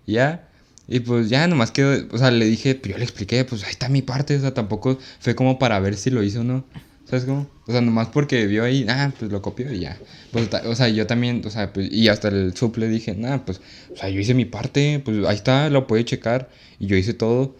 [0.06, 0.48] ya,
[0.88, 3.70] Y pues ya nomás quedó, o sea, le dije, pues yo le expliqué, pues ahí
[3.70, 6.64] está mi parte, o sea, tampoco fue como para ver si lo hizo o no.
[7.04, 7.46] ¿Sabes cómo?
[7.66, 9.98] O sea, nomás porque vio ahí, ah, pues lo copió y ya.
[10.30, 13.44] Pues, o sea, yo también, o sea, pues, y hasta el sub le dije, nada,
[13.44, 13.60] pues,
[13.92, 16.48] o sea, yo hice mi parte, pues ahí está, lo puede checar.
[16.78, 17.54] Y yo hice todo.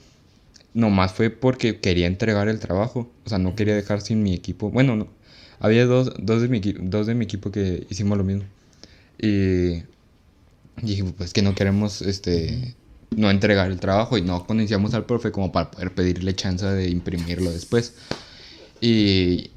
[0.74, 3.12] Nomás fue porque quería entregar el trabajo.
[3.26, 4.70] O sea, no quería dejar sin mi equipo.
[4.70, 5.08] Bueno, no.
[5.62, 8.42] Había dos, dos, de, mi, dos de mi equipo que hicimos lo mismo.
[9.16, 9.84] Y
[10.82, 12.74] dije, pues que no queremos, este,
[13.10, 16.90] no entregar el trabajo y no conocíamos al profe como para poder pedirle chance de
[16.90, 17.94] imprimirlo después.
[18.80, 19.52] Y,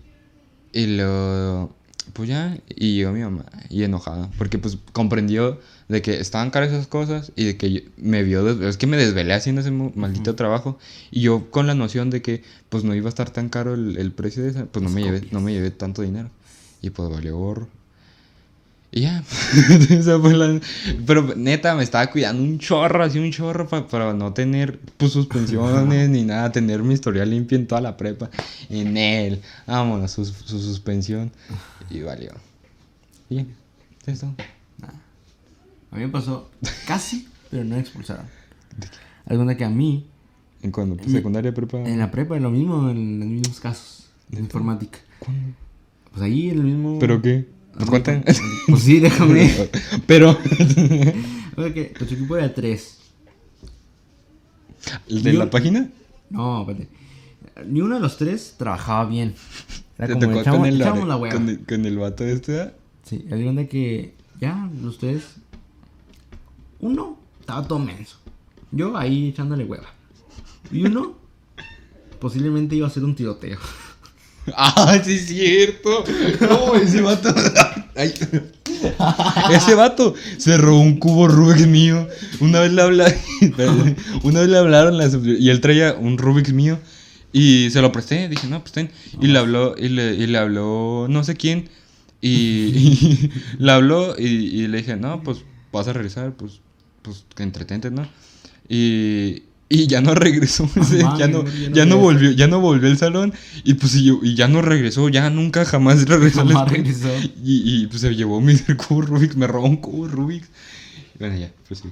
[0.74, 1.74] y lo,
[2.14, 6.72] pues ya, y yo mi mamá, y enojada, porque pues comprendió de que estaban caras
[6.72, 10.36] esas cosas y de que yo- me vio, es que me desvelé haciendo ese maldito
[10.36, 10.80] trabajo
[11.12, 13.98] y yo con la noción de que pues no iba a estar tan caro el,
[13.98, 16.30] el precio de esa, pues no me, llevé, no me llevé tanto dinero
[16.82, 17.68] y pues valió gorro.
[18.92, 19.24] Y ya,
[19.90, 20.60] esa fue la...
[21.06, 25.12] Pero neta, me estaba cuidando un chorro, así un chorro pa- para no tener pues,
[25.12, 28.30] suspensiones ni nada, tener mi historial limpio en toda la prepa.
[28.70, 31.30] En él, vámonos, su, su suspensión.
[31.90, 32.32] Y valió.
[33.30, 33.46] Y ya,
[34.06, 34.34] eso.
[35.92, 36.50] A mí me pasó
[36.88, 38.26] casi, pero no me expulsaron.
[39.26, 40.08] Alguna que a mí,
[40.62, 40.96] ¿En cuándo?
[40.96, 41.78] Pues, En- secundaria, prepa.
[41.80, 45.00] en la prepa, lo mismo, en los mismos casos de informática.
[45.20, 45.54] ¿Cuándo?
[46.12, 46.98] Pues ahí el mismo.
[47.00, 47.46] ¿Pero qué?
[47.78, 48.12] ¿Pues cuánto?
[48.68, 49.52] Pues sí, déjame.
[50.08, 50.38] Pero.
[51.56, 52.98] Que nuestro equipo era tres.
[55.08, 55.90] ¿El de Yo- la página?
[56.30, 56.90] No, espérate.
[57.66, 59.34] Ni uno de los tres trabajaba bien.
[59.98, 60.92] Era ¿Te como tocó echamos, con el, la
[61.32, 62.60] con, el, con el vato este?
[62.60, 62.74] ah?
[63.04, 64.70] Sí, el de que ya,
[65.00, 65.24] tres.
[66.86, 68.18] Uno estaba todo menso.
[68.72, 69.88] Yo ahí echándole hueva.
[70.72, 71.18] Y uno
[72.20, 73.58] posiblemente iba a hacer un tiroteo.
[74.56, 76.04] Ah, sí es cierto.
[76.42, 77.34] No, ese vato.
[77.96, 78.14] Ay.
[79.52, 82.08] Ese vato se robó un cubo Rubik's mío.
[82.42, 83.08] Una vez le habla...
[83.42, 83.96] Espérate.
[84.22, 86.78] Una vez le hablaron y él traía un Rubik's mío
[87.34, 88.30] y se lo presté.
[88.30, 88.92] Dije, no, pues ten.
[89.20, 91.68] Y le habló, y le, y le habló no sé quién.
[92.22, 95.40] Y, y le habló y, y le dije, no, pues
[95.76, 96.62] vas a regresar, pues,
[97.06, 98.08] pues que entretente, ¿no?
[98.68, 102.60] Y, y ya no regresó, mames, ya no, ya no ya no volvió, ya no
[102.60, 106.46] volvió al salón y pues y, y ya no regresó, ya nunca jamás regresó.
[106.46, 107.10] Jamás regresó.
[107.44, 108.56] Y, y pues se llevó mi
[108.88, 110.44] cubo Rubik, me robó un cubo Rubik.
[111.20, 111.90] Bueno, ya, pues sí.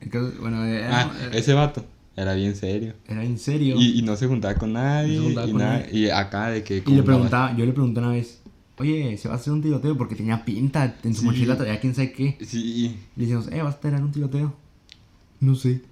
[0.00, 1.84] Entonces, bueno, era, Ah, ese vato
[2.16, 2.94] era bien serio.
[3.06, 3.76] era en serio.
[3.78, 5.18] Y, no se juntaba con nadie.
[5.18, 5.98] No juntaba y, con nada, nadie.
[5.98, 6.82] y acá de que.
[6.84, 8.37] Y le preguntaba, yo le pregunté una vez,
[8.78, 9.96] oye, ¿se va a hacer un tiroteo?
[9.96, 11.26] Porque tenía pinta, en su Sí.
[11.26, 12.36] mochila traía quién sabe qué.
[12.44, 12.58] Sí.
[12.60, 12.88] Y
[13.20, 14.54] le decimos, eh, ¿vas a tener un tiroteo?
[15.40, 15.82] No sé.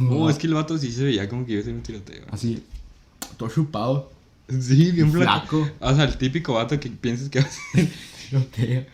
[0.00, 2.24] No, es que el vato sí se veía como que iba a ser un tiroteo.
[2.30, 2.62] Así,
[3.36, 4.12] todo chupado.
[4.48, 5.64] Sí, bien flaco.
[5.64, 5.74] Flaco.
[5.80, 7.90] O sea, el típico vato que piensas que va a ser
[8.30, 8.84] Tiroteo.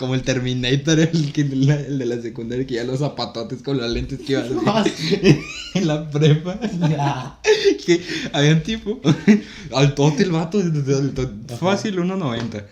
[0.00, 3.90] Como el Terminator, el, que, el de la secundaria, que ya los zapatotes con las
[3.90, 5.38] lentes que iba a hacer
[5.74, 6.58] en la prepa.
[7.86, 8.98] que había un tipo,
[9.74, 10.58] altote el vato,
[11.60, 12.64] fácil 1.90.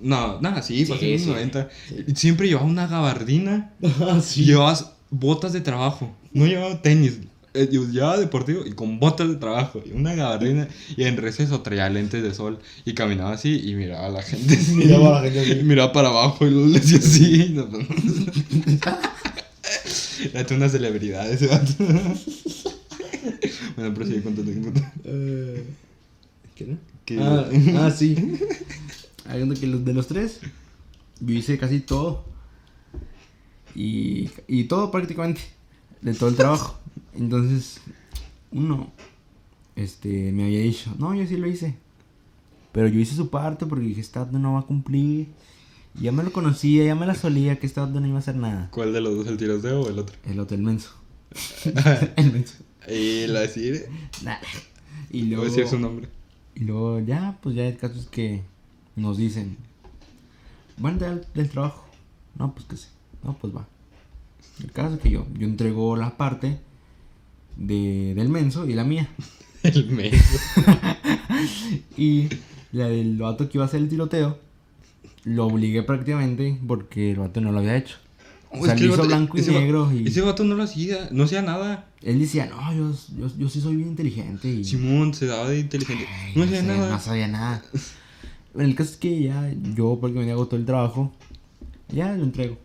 [0.00, 1.28] No, nada, sí, Sí, fácil sí.
[1.28, 1.68] 1.90.
[2.16, 4.78] Siempre llevaba una gabardina Ah, y llevaba
[5.10, 6.16] botas de trabajo.
[6.32, 7.18] No llevaba tenis.
[7.56, 11.88] Eh, Llevaba deportivo y con botas de trabajo y una gabardina y en receso traía
[11.88, 14.74] lentes de sol y caminaba así y miraba a la gente así.
[14.76, 15.60] Miraba a la gente así.
[15.60, 17.50] Y miraba para abajo y le decía así.
[17.54, 17.68] No,
[20.34, 21.72] Era una celebridad ese vato.
[23.76, 24.52] bueno, pero sigue contando.
[25.04, 25.64] Eh,
[26.54, 26.78] ¿Qué no?
[27.04, 28.16] Que- Ah, ah, sí.
[29.28, 30.40] Hablando que de los tres,
[31.20, 32.24] yo hice casi todo.
[33.74, 35.42] Y, y todo prácticamente.
[36.00, 36.78] De todo el trabajo.
[37.18, 37.80] Entonces,
[38.50, 38.92] uno,
[39.74, 41.76] este, me había dicho, no, yo sí lo hice.
[42.72, 45.28] Pero yo hice su parte porque dije, esta no va a cumplir.
[46.00, 48.68] Ya me lo conocía, ya me la solía que esta no iba a hacer nada.
[48.70, 50.16] ¿Cuál de los dos, el tiroteo o el otro?
[50.24, 50.90] El hotel menso.
[52.16, 52.56] el menso.
[52.88, 53.86] Y la decir.
[54.22, 54.36] Nah.
[55.10, 55.44] Y luego...
[55.44, 56.08] voy a decir su nombre.
[56.54, 58.42] Y luego ya, pues ya el caso es que
[58.94, 59.56] nos dicen,
[60.76, 61.86] ¿van del, del trabajo?
[62.38, 62.88] No, pues que sí.
[63.22, 63.66] No, pues va.
[64.62, 66.58] El caso es que yo, yo entrego la parte
[67.56, 69.08] de, del menso y la mía.
[69.62, 70.14] El mes.
[71.96, 72.28] Y
[72.72, 74.38] la del vato que iba a hacer el tiroteo,
[75.24, 77.96] lo obligué prácticamente porque el vato no lo había hecho.
[78.50, 80.44] O sea, Es que lo el hizo vato- blanco y ese negro y Ese vato
[80.44, 81.88] no lo hacía, no hacía nada.
[82.02, 84.64] él decía, no, yo, yo, yo sí soy bien inteligente y...
[84.64, 86.06] Simón se daba de inteligente.
[86.08, 86.90] Ay, No hacía nada.
[86.90, 87.62] No sabía nada.
[88.54, 91.12] Bueno, el caso es que ya yo, porque me hago todo el trabajo,
[91.88, 92.56] ya lo entrego.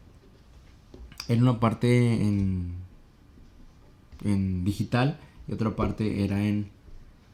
[1.27, 2.73] Era una parte en,
[4.23, 6.67] en digital y otra parte era en,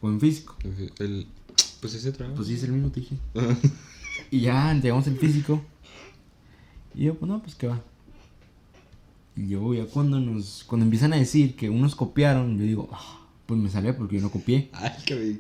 [0.02, 0.56] o en físico.
[1.00, 1.28] El,
[1.82, 2.36] pues ese trabajo.
[2.38, 3.16] Pues sí, es el mismo, te dije.
[4.32, 5.62] Y ya entregamos el físico.
[6.96, 7.82] Y yo, pues no, pues qué va.
[9.36, 13.20] Y yo ya cuando nos, cuando empiezan a decir que unos copiaron, yo digo, "Ah,
[13.46, 14.70] pues me sale porque yo no copié.
[14.74, 15.38] Ay, qué.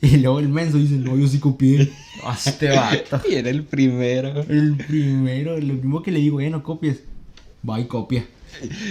[0.00, 1.92] Y luego el menso dice, no, yo sí copié.
[2.24, 3.20] Ah, Este vato.
[3.30, 4.40] Y era el primero.
[4.48, 7.02] El primero, lo primero que le digo, eh, no copies.
[7.68, 8.26] Va y copia.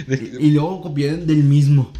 [0.08, 1.90] Y, y luego copié del mismo.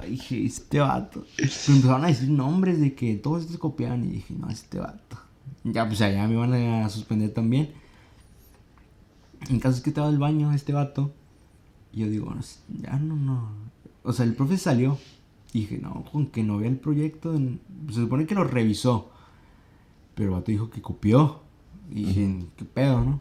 [0.00, 1.24] Ay, dije, este vato.
[1.36, 5.18] Pero empezaron a decir nombres de que todos estos copiaban y dije, no, este vato.
[5.64, 7.70] Ya, pues allá me van a suspender también.
[9.48, 11.12] En caso es que estaba al baño este vato.
[11.92, 12.40] Yo digo, no,
[12.80, 13.50] ya no, no.
[14.02, 14.98] O sea, el profe salió.
[15.52, 17.36] Y dije, no, con que no vea el proyecto.
[17.88, 19.10] Se supone que lo revisó.
[20.14, 21.40] Pero el vato dijo que copió.
[21.90, 23.20] Y dije, ¿qué pedo, no?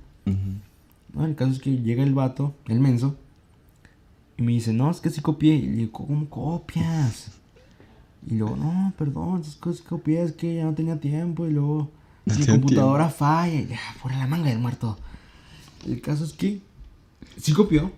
[1.14, 3.18] No, el caso es que llega el vato, el menso,
[4.38, 5.56] y me dice, no, es que sí copié.
[5.56, 7.32] Y le digo, ¿cómo copias?
[8.28, 11.48] Y luego, no, perdón, es que sí copié, es que ya no tenía tiempo.
[11.48, 11.92] Y luego,
[12.26, 13.62] No mi computadora falla.
[13.62, 14.98] Y ya, por la manga del muerto.
[15.88, 16.62] El caso es que
[17.38, 17.92] sí copió,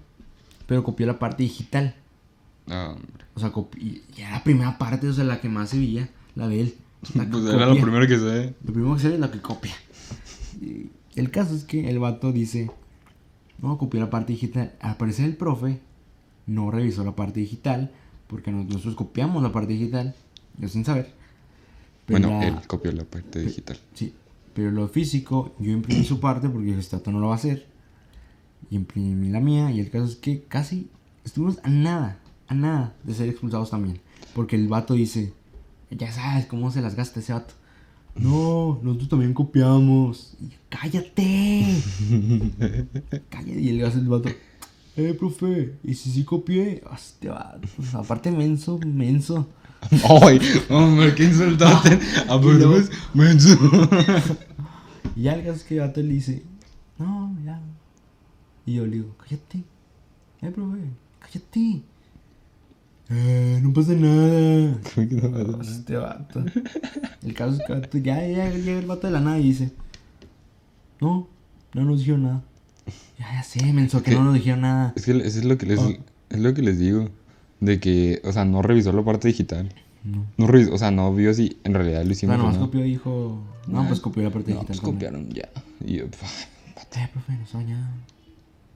[0.67, 1.95] pero copió la parte digital.
[2.67, 3.25] Hombre.
[3.35, 6.09] O sea, copi- y era la primera parte, o sea, la que más se veía,
[6.35, 6.75] la de él.
[7.15, 8.53] La Pues era lo primero que sé.
[8.63, 9.73] Lo primero que se ve es la que copia.
[10.61, 12.71] Y el caso es que el vato dice,
[13.61, 14.71] no, copió la parte digital.
[14.79, 15.81] Al parecer el profe
[16.47, 17.91] no revisó la parte digital,
[18.27, 20.15] porque nosotros copiamos la parte digital,
[20.57, 21.13] yo sin saber.
[22.05, 23.77] Pero Bueno, la- él copió la parte digital.
[23.93, 24.13] Sí,
[24.53, 27.65] pero lo físico, yo imprimí su parte porque dije, este no lo va a hacer.
[28.69, 30.89] Y imprimí la mía, y el caso es que casi
[31.23, 33.99] estuvimos a nada, a nada de ser expulsados también.
[34.33, 35.33] Porque el vato dice,
[35.91, 37.53] ya sabes cómo se las gasta ese vato.
[38.15, 40.35] No, nosotros también copiamos.
[40.39, 41.65] Y yo, cállate.
[43.29, 43.59] cállate.
[43.61, 44.29] Y el, el vato,
[44.95, 46.83] eh, profe, ¿y si sí copié?
[46.85, 49.47] Ah, Este vato, aparte menso, menso.
[50.21, 50.39] ¡Ay!
[50.69, 51.99] ¡Hombre, qué insultante!
[52.29, 53.57] A luego- Bruce, menso.
[55.15, 56.43] Y ya el caso es que el vato le dice,
[56.97, 57.61] no, ya.
[58.65, 59.63] Y yo le digo, cállate.
[60.41, 60.79] Eh, profe,
[61.19, 61.81] cállate.
[63.09, 64.79] Eh, no pasa nada.
[65.61, 66.43] Este vato.
[67.21, 69.71] El caso es que vato, ya, ya llega el vato de la nada y dice,
[70.99, 71.27] no,
[71.73, 72.43] no nos dijeron nada.
[73.19, 74.93] Ya, ya sé, menso, que no nos dijeron nada.
[74.95, 75.89] Es que es lo que les, Ah.
[76.29, 77.09] es lo que les digo.
[77.59, 79.69] De que, o sea, no revisó la parte digital.
[80.03, 80.25] No.
[80.37, 82.65] No revisó, o sea, no vio si en realidad lo hicimos Bueno, nomás no.
[82.65, 84.77] copió y dijo, no, pues copió la parte No, digital.
[84.79, 85.11] pues también".
[85.13, 85.49] copiaron ya.
[85.85, 86.25] Y yo, pf,
[86.95, 87.89] Eh, profe, nos baña.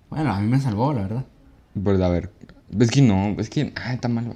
[0.09, 1.25] Bueno, a mí me salvó, la verdad.
[1.83, 2.31] pues a ver.
[2.79, 4.33] Es que no, es que, ah, está mal.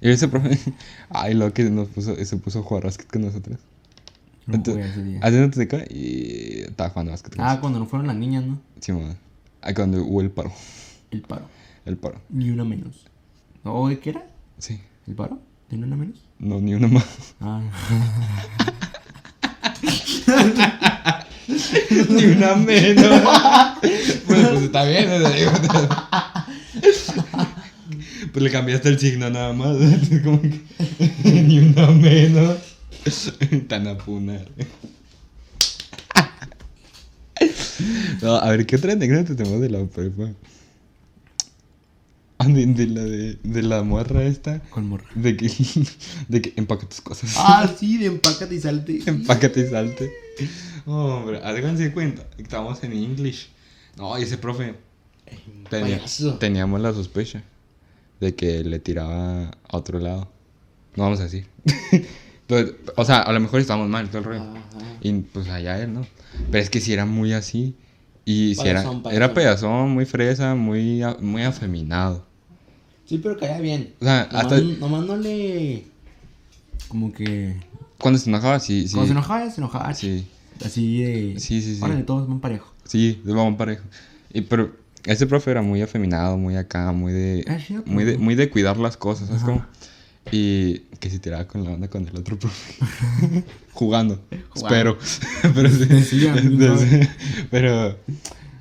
[0.00, 0.58] Y ese profe,
[1.10, 3.58] ay, lo que nos puso, se puso a jugar básquet con nosotros.
[4.46, 5.20] No Entonces, jugué ese día.
[5.90, 8.60] Y estaba jugando Ah, cuando no fueron las niñas, ¿no?
[8.80, 9.16] Sí, mamá.
[9.62, 10.52] Ah, cuando hubo el paro.
[11.10, 11.46] El paro.
[11.84, 12.20] El paro.
[12.28, 13.06] Ni una menos.
[13.64, 14.26] ¿O de qué era?
[14.58, 14.80] Sí.
[15.06, 15.40] ¿El paro?
[15.68, 16.24] ¿De una menos?
[16.38, 17.34] No, ni una más.
[17.40, 17.60] Ah.
[22.08, 23.22] ni una menos.
[23.80, 25.50] pues, pues está bien, o sea, digo,
[28.32, 29.76] Pues le cambiaste el signo nada más.
[29.76, 30.60] Es como que
[31.24, 32.56] ni una menos.
[33.68, 34.48] Tan a punar.
[38.20, 40.30] No, a ver, ¿qué otra anécdota tenemos de la prepa?
[42.38, 44.60] Ah, De, de la de, de la morra esta.
[44.70, 45.06] Con morra.
[45.14, 45.48] De que,
[46.28, 47.32] de que empaca tus cosas.
[47.38, 49.00] Ah, sí, de empácate y salte.
[49.06, 50.12] Empácate y salte.
[50.86, 52.26] Hombre, háganse cuenta.
[52.38, 53.48] Estábamos en English.
[53.96, 54.74] No, y ese profe.
[55.70, 56.02] tenía-
[56.38, 57.42] teníamos la sospecha
[58.20, 60.30] de que le tiraba a otro lado.
[60.96, 61.46] No vamos a decir.
[62.96, 64.40] O sea, a lo mejor estábamos mal, todo el rollo.
[64.42, 64.96] Ajá.
[65.00, 66.06] Y pues allá él, ¿no?
[66.50, 67.74] Pero es que si era muy así.
[68.24, 72.24] Y si era, era payasón, muy fresa, muy, muy afeminado.
[73.06, 73.94] Sí, pero caía bien.
[74.00, 75.84] O sea, Nomás, hasta nomás no le.
[76.88, 77.56] Como que.
[77.98, 78.94] cuando se enojaba, sí, sí.
[78.94, 79.94] Cuando se enojaba, se enojaba.
[79.94, 80.26] Sí,
[80.64, 81.40] Así de.
[81.40, 81.82] Sí, sí, sí.
[81.82, 82.72] Órale, todos van parejo.
[82.84, 83.82] sí, de vamos parejo.
[84.32, 88.18] Y, pero ese profe era muy afeminado, muy acá, muy de, Ah, sí, muy de,
[88.18, 89.52] muy de cuidar las cosas, ¿sabes Ajá.
[89.52, 89.66] cómo?
[90.32, 92.74] Y que se tiraba con la onda con el otro profe.
[93.72, 94.20] Jugando.
[94.50, 94.96] Jugando.
[94.96, 94.98] Espero.
[95.54, 96.28] pero sí.
[96.50, 96.76] No.
[97.50, 97.98] Pero,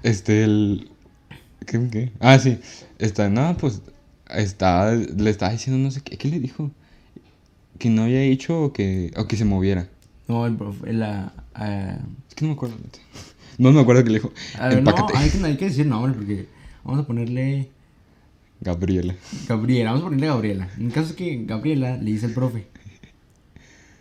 [0.04, 0.89] este, el...
[1.65, 1.88] ¿Qué?
[1.91, 2.12] qué?
[2.19, 2.60] Ah, sí.
[2.98, 3.82] Está, no, pues,
[4.30, 6.17] estaba, le estaba diciendo no sé qué.
[6.17, 6.72] ¿Qué le dijo?
[7.78, 9.88] Que no había dicho o que, o que se moviera.
[10.28, 10.93] No, el profe.
[10.93, 11.34] La.
[11.56, 12.78] ah, Es que no me acuerdo.
[13.58, 14.32] No me acuerdo que le dijo.
[14.58, 16.48] ver, no, hay que, hay que decir nombre porque.
[16.86, 17.69] Vamos a ponerle.
[18.62, 19.15] Gabriela.
[19.48, 20.69] Gabriela, vamos a ponerle Gabriela.
[20.78, 22.67] En caso es que Gabriela le dice al profe.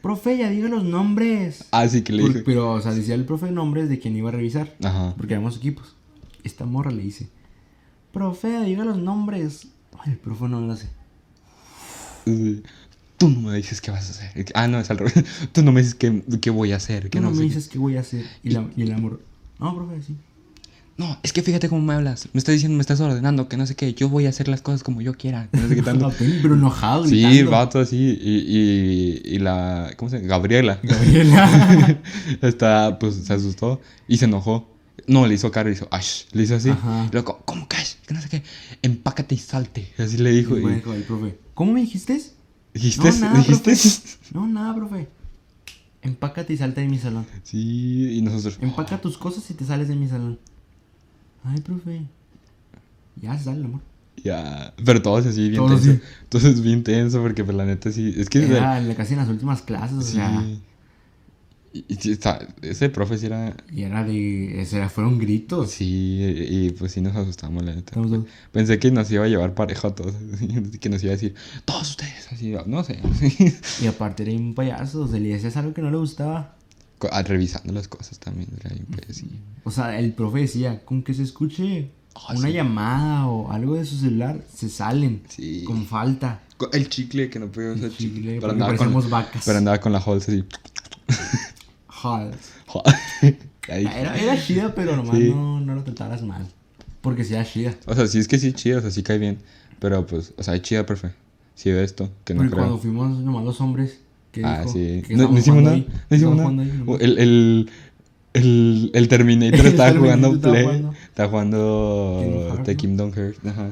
[0.03, 1.65] Profe, ya diga los nombres.
[1.71, 2.41] Ah, sí, que le dijo.
[2.45, 4.75] pero, o sea, decía el profe nombres de quien iba a revisar.
[4.83, 5.15] Ajá.
[5.17, 5.97] Porque éramos equipos.
[6.45, 7.29] Esta morra le dice.
[8.13, 9.69] Profe, diga los nombres.
[9.99, 10.89] Ay, el profe no lo hace.
[12.25, 12.63] Sí.
[13.17, 14.47] Tú no me dices qué vas a hacer.
[14.55, 15.25] Ah, no, es al revés.
[15.53, 17.05] Tú no me dices qué, qué voy a hacer.
[17.05, 18.25] Tú Que no, no, me sé dices qué voy a hacer.
[18.45, 19.21] Y, la, y el amor.
[19.59, 20.17] No, profe, sí.
[20.99, 22.29] No, es que fíjate cómo me hablas.
[22.33, 23.95] Me estás diciendo, me estás ordenando, que no sé qué.
[23.95, 25.49] Yo voy a hacer las cosas como yo quiera.
[25.51, 26.13] que no sé qué tanto.
[26.19, 27.51] Pero enojado, Sí, gritando.
[27.53, 27.97] vato así.
[28.21, 29.93] Y, y, y la.
[29.97, 30.29] ¿Cómo se llama?
[30.29, 30.81] Gabriela.
[30.83, 31.99] Gabriela.
[32.43, 34.75] Está, pues se asustó y se enojó.
[35.07, 36.25] No, le hizo cara y hizo, ash.
[36.33, 36.69] Le hizo así.
[36.71, 37.09] Ajá.
[37.13, 37.95] Luego, ¿cómo cash?
[38.07, 38.43] Que no sé qué.
[38.83, 39.93] Empácate y salte.
[39.97, 40.59] Así le dijo.
[40.59, 42.21] Y el profe, ¿cómo me dijiste?
[42.75, 43.11] ¿Dijiste?
[43.13, 43.71] No, nada, ¿Dijiste?
[43.71, 44.01] profe.
[44.35, 45.09] No, nada, profe.
[46.03, 47.25] Empácate y salta de mi salón.
[47.43, 48.59] Sí, y nosotros.
[48.61, 50.39] Empaca tus cosas y te sales de mi salón.
[51.45, 52.03] Ay, profe.
[53.21, 53.81] Ya sale, amor.
[54.25, 54.75] Ya.
[54.85, 55.91] Pero todos así, bien Todos tenso.
[55.93, 56.03] así.
[56.25, 58.15] Entonces, bien tenso, porque pues la neta sí.
[58.17, 58.45] Es que.
[58.45, 60.13] Era la- casi en las últimas clases, o sí.
[60.15, 60.45] sea.
[61.73, 63.55] Y, y sí, está- ese profe sí era.
[63.71, 64.61] Y era de.
[64.61, 65.71] ese era- fueron gritos.
[65.71, 68.01] Sí, y, y, pues sí nos asustamos, la neta.
[68.53, 70.15] Pensé que nos iba a llevar pareja a todos.
[70.81, 72.33] Que nos iba a decir, todos ustedes.
[72.33, 73.01] Así, no sé.
[73.83, 76.57] Y aparte era un payaso, o sea, le decías algo que no le gustaba.
[77.13, 78.49] Ah, Revisando las cosas también.
[79.07, 79.33] Pésimo.
[79.65, 82.55] O sea, el profe decía, con que se escuche Ah, una sí.
[82.55, 85.23] llamada o algo de su celular, se salen.
[85.29, 85.63] Sí.
[85.65, 86.41] Con falta.
[86.73, 88.41] El chicle que no podía usar El chicle, chicle.
[88.41, 89.43] porque andaba con, vacas.
[89.47, 90.45] pero andaba con la Halls así.
[91.87, 92.35] Joder.
[93.69, 95.29] Era, era chida, pero nomás Sí.
[95.29, 96.47] no, no lo trataras mal.
[97.03, 97.75] Porque sí era chida.
[97.87, 99.39] O sea, sí es que sí chida, o sea, sí cae bien.
[99.79, 101.11] Pero pues, o sea, es chida, profe.
[101.55, 102.65] Si ve esto, que no Porque creo.
[102.65, 103.99] cuando fuimos nomás los hombres,
[104.33, 104.73] ¿qué Ah, dijo?
[104.73, 105.03] sí.
[105.07, 105.77] Que No, no hicimos nada.
[106.11, 106.49] No hicimos nada.
[106.63, 107.01] ahí nomás.
[107.01, 107.71] El, el,
[108.35, 110.63] el, el Terminator estaba Terminator jugando Play.
[110.65, 110.93] jugando.
[111.09, 112.79] Estaba jugando Kingdom The ¿no?
[112.79, 113.39] Kingdom Hearts.
[113.47, 113.71] Ajá.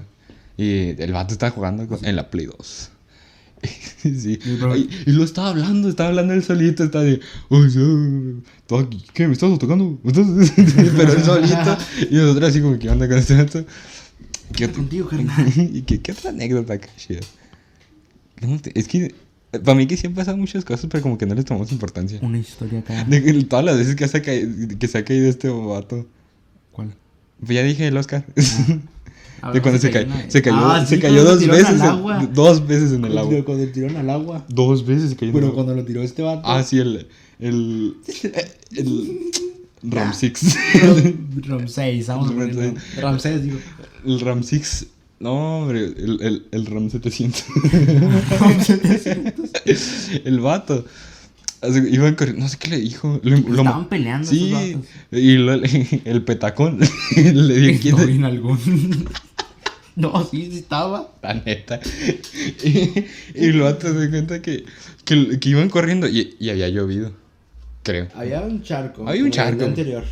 [0.56, 2.90] Y el vato estaba jugando con- en la Play 2.
[4.02, 4.38] sí.
[4.44, 6.84] Y Y, lo estaba hablando, estaba hablando él solito.
[6.84, 7.20] Estaba de.
[7.48, 7.80] "Oye, sí,
[8.66, 9.02] ¿tú aquí?
[9.12, 9.26] ¿Qué?
[9.26, 9.98] ¿Me estás tocando?
[10.02, 10.52] ¿Me estás-"
[10.96, 11.76] Pero él solito.
[12.10, 13.64] Y nosotros así como, ¿qué onda con vato?
[14.54, 15.52] ¿Qué otro- contigo, carnal.
[15.56, 16.78] ¿Y qué, qué otra anécdota?
[18.42, 19.14] No, es que
[19.60, 22.18] para mí que sí han pasado muchas cosas, pero como que no les tomamos importancia.
[22.22, 23.04] Una historia acá.
[23.04, 26.06] De todas las veces que se ha caído, que se ha caído este vato.
[26.72, 26.94] ¿Cuál?
[27.40, 28.24] Pues ya dije el Oscar.
[29.42, 30.06] A de ver, cuando se, se cayó.
[30.06, 31.80] una- Se cayó, Ah, se sí, cayó dos lo veces.
[31.80, 33.44] en- dos veces en el agua.
[33.44, 34.44] Cuando tiraron al agua.
[34.48, 35.64] Dos veces se cayó en el Pero agua.
[35.64, 36.42] cuando lo tiró este vato.
[36.44, 37.06] Ah, sí, el.
[37.38, 37.96] El.
[38.72, 39.20] El.
[39.82, 40.56] Ram 6.
[41.42, 42.74] Ramsés, vamos a ponerlo.
[43.00, 43.58] Ramsés, digo.
[44.04, 44.86] El Ram 6.
[45.18, 47.44] No, hombre, el, el, el Ram 700.
[50.24, 50.84] el vato.
[51.62, 53.18] Así, Iban corriendo, no sé qué le dijo.
[53.22, 54.90] Lo- lo- Estaban peleando Sí, esos vatos.
[55.12, 55.54] y lo-
[56.04, 56.78] el petacón
[57.16, 59.08] le dio en algún.
[59.96, 61.10] No, sí, sí estaba.
[61.22, 61.80] La neta.
[62.62, 62.68] Y,
[63.34, 64.64] y el vato se cuenta que,
[65.06, 67.12] que, que iban corriendo y, y había llovido,
[67.82, 68.08] creo.
[68.14, 69.08] Había un charco.
[69.08, 69.64] Había un como el charco.
[69.64, 70.04] anterior.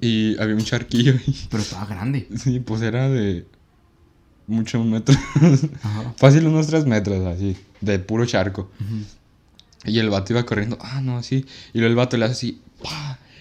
[0.00, 2.26] Y había un charquillo y Pero estaba grande.
[2.42, 3.44] sí, pues era de
[4.46, 5.16] muchos metros.
[5.82, 6.14] Ajá.
[6.16, 8.70] Fácil unos tres metros, así, de puro charco.
[9.84, 11.46] Y el vato iba corriendo, ah, no, así.
[11.72, 12.60] Y luego el vato le hace así.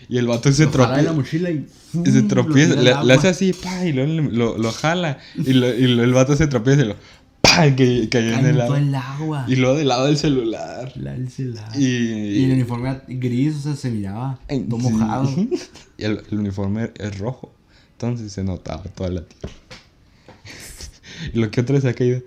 [0.08, 1.14] Y el vato se Lo de la tropieza.
[1.14, 1.68] mochila y.
[2.06, 3.54] Se tropieza, lo le, le hace así,
[3.86, 5.18] y luego lo, lo jala.
[5.36, 6.96] Y, lo- y luego el vato se tropieza y lo,
[7.76, 8.78] que cayó en el agua.
[8.80, 9.46] el agua.
[9.48, 10.92] Y luego del lado del celular.
[10.96, 11.70] La del celular.
[11.76, 14.90] Y, Y el uniforme gris, o sea, se miraba Ay, todo sí.
[14.90, 15.30] mojado.
[15.98, 17.54] Y el, el uniforme es rojo.
[17.94, 19.54] Entonces se notaba toda la tierra.
[21.34, 22.22] Y lo que otra se ha caído.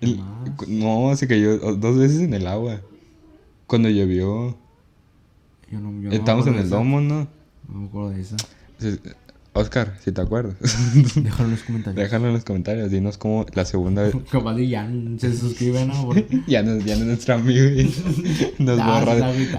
[0.00, 0.20] El-
[0.68, 2.80] no, se cayó dos veces en el agua.
[3.66, 4.56] Cuando llovió.
[5.70, 7.28] Yo no, yo no me Estamos en el domo, ¿no?
[7.68, 8.36] No me acuerdo de esa.
[8.78, 9.00] Se-
[9.54, 10.54] Oscar, si te acuerdas.
[11.16, 11.96] Déjalo en los comentarios.
[12.04, 12.90] Déjalo en los comentarios.
[12.92, 14.14] Dinos cómo la segunda vez.
[14.30, 14.88] Capaz de ya
[15.18, 16.06] se suscriben, ¿no?
[16.06, 17.64] Por- ya no, ya no es nuestro amigo.
[17.66, 17.92] y
[18.62, 19.14] Nos borra,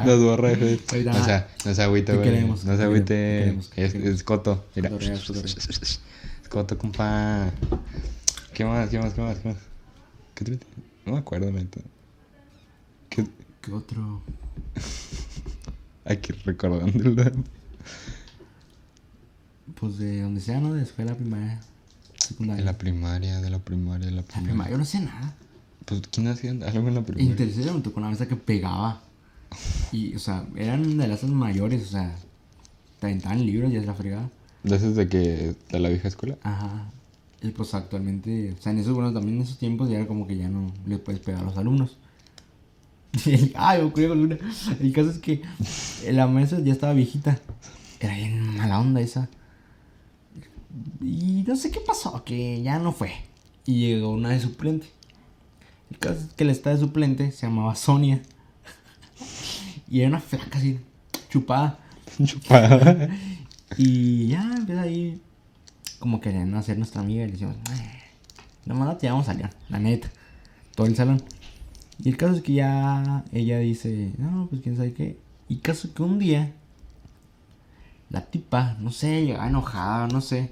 [0.05, 2.45] nos borra de No sea, no se agüite, Te güey.
[2.47, 3.58] No se agüite.
[3.75, 4.63] Es, es coto.
[4.75, 4.89] Mira.
[6.49, 7.51] Coto, compa.
[8.53, 8.89] ¿Qué más?
[8.89, 9.13] ¿Qué más?
[9.13, 9.38] ¿Qué más?
[9.39, 9.57] ¿Qué más?
[10.35, 10.59] ¿Qué te-
[11.05, 11.79] No me acuerdo, neta.
[13.09, 13.25] ¿Qué?
[13.62, 14.21] ¿Qué otro?
[16.05, 17.31] Aquí recordándolo.
[19.79, 20.73] Pues de donde sea, ¿no?
[20.73, 21.59] De escuela primaria,
[22.17, 22.59] secundaria.
[22.62, 24.49] En la primaria, de la primaria, de la La primaria.
[24.49, 25.35] primaria, yo no sé nada.
[25.85, 27.35] Pues, ¿quién hacía algo en la En primaria?
[27.35, 29.01] tercero me tocó una mesa que pegaba.
[29.91, 32.15] Y, o sea, eran de las mayores, o sea,
[32.99, 34.29] te aventaban libros y es la fregada.
[34.63, 35.55] De esos de que...
[35.69, 36.37] De la vieja escuela.
[36.43, 36.91] Ajá.
[37.41, 40.27] Y pues actualmente, o sea, en esos, bueno, también en esos tiempos ya era como
[40.27, 41.97] que ya no le puedes pegar a los alumnos.
[43.55, 44.37] Ay, me ocurrió con una.
[44.79, 45.41] El caso es que
[46.12, 47.39] la mesa ya estaba viejita.
[47.99, 49.29] Era bien mala onda esa.
[51.01, 53.12] Y no sé qué pasó, que ya no fue.
[53.65, 54.87] Y llegó una de suplente.
[55.89, 58.21] El caso es que la esta de suplente se llamaba Sonia.
[59.91, 60.79] Y era una flaca así,
[61.29, 61.79] chupada.
[62.23, 63.10] Chupada.
[63.77, 65.21] Y ya empieza ahí
[65.99, 67.99] como queriendo hacer nuestra amiga y le decimos, "Eh,
[68.65, 70.09] nomás la tiramos a León, la neta.
[70.75, 71.21] Todo el salón.
[72.01, 75.19] Y el caso es que ya ella dice, no, pues quién sabe qué.
[75.49, 76.53] Y caso que un día
[78.09, 80.51] la tipa, no sé, llegaba enojada, no sé.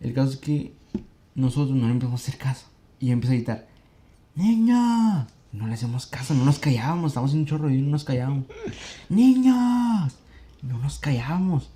[0.00, 0.74] El caso es que
[1.34, 2.66] nosotros no le empezamos a hacer caso.
[2.98, 3.68] Y empieza a gritar,
[4.34, 5.26] niños.
[5.52, 8.46] No le hacemos caso, no nos callábamos, estamos en un chorro y no nos callábamos.
[9.08, 10.14] Niños.
[10.62, 11.70] No nos callábamos.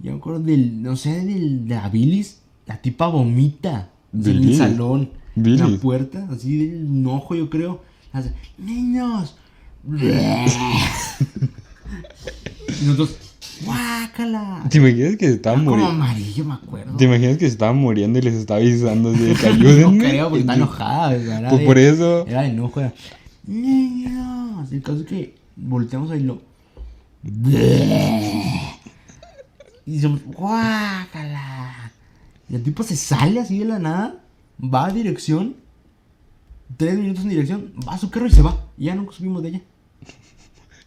[0.00, 2.40] Yo me acuerdo del, no sé, del, de la bilis.
[2.66, 3.90] La tipa vomita.
[4.18, 4.58] así En el ¿Bilis?
[4.58, 5.10] salón.
[5.36, 5.80] En la ¿Bilis?
[5.80, 7.82] puerta, así del enojo, yo creo.
[8.12, 9.36] Hace, niños.
[9.88, 9.92] y
[12.84, 13.16] nosotros,
[13.64, 14.64] guácala.
[14.68, 16.02] ¿Te imaginas que se estaban Como muriendo?
[16.04, 16.96] amarillo, me acuerdo.
[16.96, 19.98] ¿Te imaginas que se estaban muriendo y les estaba avisando de que No ayúdenme?
[20.08, 21.14] creo, porque está enojada.
[21.14, 22.26] Era Pues de- por eso.
[22.26, 22.80] Era de enojo.
[22.80, 22.92] Era,
[23.46, 24.72] niños.
[24.72, 26.42] El caso es que volteamos ahí y lo.
[29.88, 31.90] Y decimos, guácala.
[32.50, 34.22] Y el tipo se sale así de la nada,
[34.62, 35.56] va a dirección,
[36.76, 38.66] tres minutos en dirección, va a su carro y se va.
[38.76, 39.62] Y ya no subimos de ella.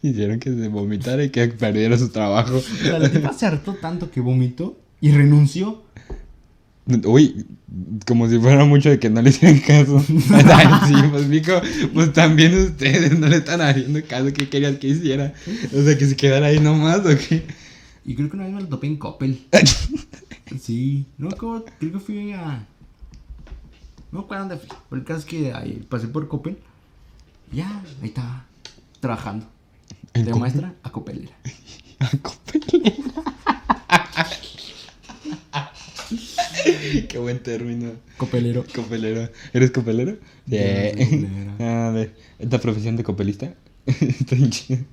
[0.04, 2.58] Hicieron que se vomitara y que perdiera su trabajo.
[2.58, 5.82] O sea, la tipa se hartó tanto que vomitó y renunció.
[7.04, 7.48] Uy,
[8.06, 10.00] como si fuera mucho de que no le hicieran caso.
[10.88, 11.60] Sí, pues Mico,
[11.96, 14.32] pues también ustedes no le están haciendo caso.
[14.32, 15.34] ¿Qué querías que hiciera?
[15.76, 17.61] O sea, que se quedara ahí nomás o qué.
[18.04, 19.46] Y creo que una vez me lo topé en Coppel.
[20.60, 22.68] Sí, no acuerdo, creo que fui a.
[24.12, 24.68] No me acuerdo dónde fui.
[24.90, 26.58] Pero el caso es que ahí pasé por Coppel.
[27.54, 28.46] Ya, ahí estaba,
[29.00, 29.48] trabajando.
[30.14, 30.42] ¿En De Coppel?
[30.42, 31.32] maestra a copelera.
[32.00, 32.62] A Coppel.
[37.08, 37.94] Qué buen término.
[38.18, 38.66] Copelero.
[38.76, 39.30] Copelero.
[39.54, 40.18] ¿Eres copelero?
[40.50, 40.56] Sí.
[40.58, 41.88] Ya, copelero.
[41.88, 43.54] A ver, ¿esta profesión de copelista?
[43.86, 44.84] Está bien chido.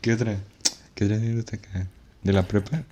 [0.00, 0.38] ¿Qué otra?
[0.94, 1.88] ¿Qué otra anécdota acá?
[2.22, 2.82] ¿De la prepa?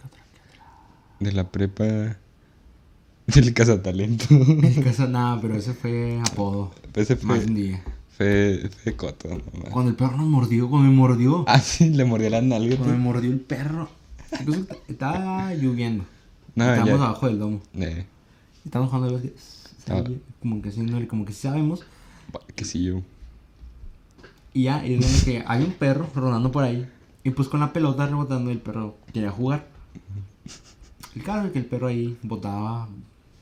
[1.21, 1.85] De la prepa.
[3.27, 4.25] Del cazatalento.
[4.31, 6.73] En casa nada, pero ese fue apodo.
[6.95, 7.47] Ese Más fue.
[7.47, 7.83] un día.
[8.17, 9.71] Fue, fue coto, mamá.
[9.71, 11.45] Cuando el perro nos mordió, cuando me mordió.
[11.47, 12.77] Ah, sí, le mordió la nalga.
[12.77, 13.89] Cuando me mordió el perro.
[14.41, 16.05] Incluso estaba lloviendo.
[16.55, 17.07] No, Estábamos ya.
[17.07, 17.61] abajo del domo.
[17.75, 18.07] Eh,
[18.65, 19.21] Estamos jugando a
[19.91, 20.05] Ah.
[20.41, 21.85] como que haciéndole, como que sí sabemos.
[22.55, 23.03] que sí, yo.
[24.53, 26.89] Y ya, y es que hay un perro rodando por ahí.
[27.29, 29.69] Y pues con la pelota rebotando, el perro quería jugar.
[31.15, 32.89] El caso es que el perro ahí botaba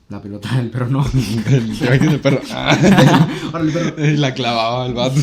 [0.08, 1.04] la pelota, el perro no.
[1.04, 2.40] ¿Te imaginas el perro?
[2.50, 3.94] Ah, Ahora el perro.
[3.96, 5.20] la clavaba al vato.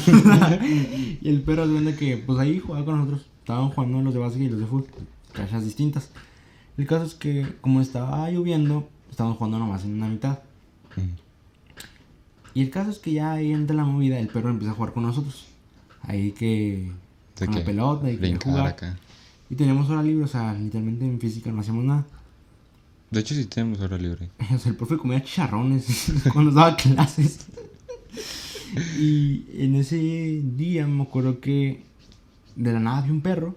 [1.21, 3.25] y el perro cuenta que pues ahí jugaba con nosotros.
[3.39, 5.07] Estaban jugando los de básquet y los de fútbol.
[5.33, 6.09] Canchas distintas.
[6.77, 10.39] El caso es que como estaba lloviendo, estábamos jugando nomás en una mitad.
[12.53, 14.93] Y el caso es que ya ahí entre la movida el perro empieza a jugar
[14.93, 15.47] con nosotros.
[16.03, 16.91] Ahí que...
[17.39, 18.67] ¿De con la pelota y quería jugar.
[18.67, 18.97] acá.
[19.49, 22.05] Y teníamos hora libre, o sea, literalmente en física no hacíamos nada.
[23.11, 24.29] De hecho, sí tenemos hora libre.
[24.53, 27.45] O sea, el profe comía chicharrones cuando daba clases.
[28.99, 31.83] Y en ese día me acuerdo que
[32.55, 33.55] de la nada vi un perro.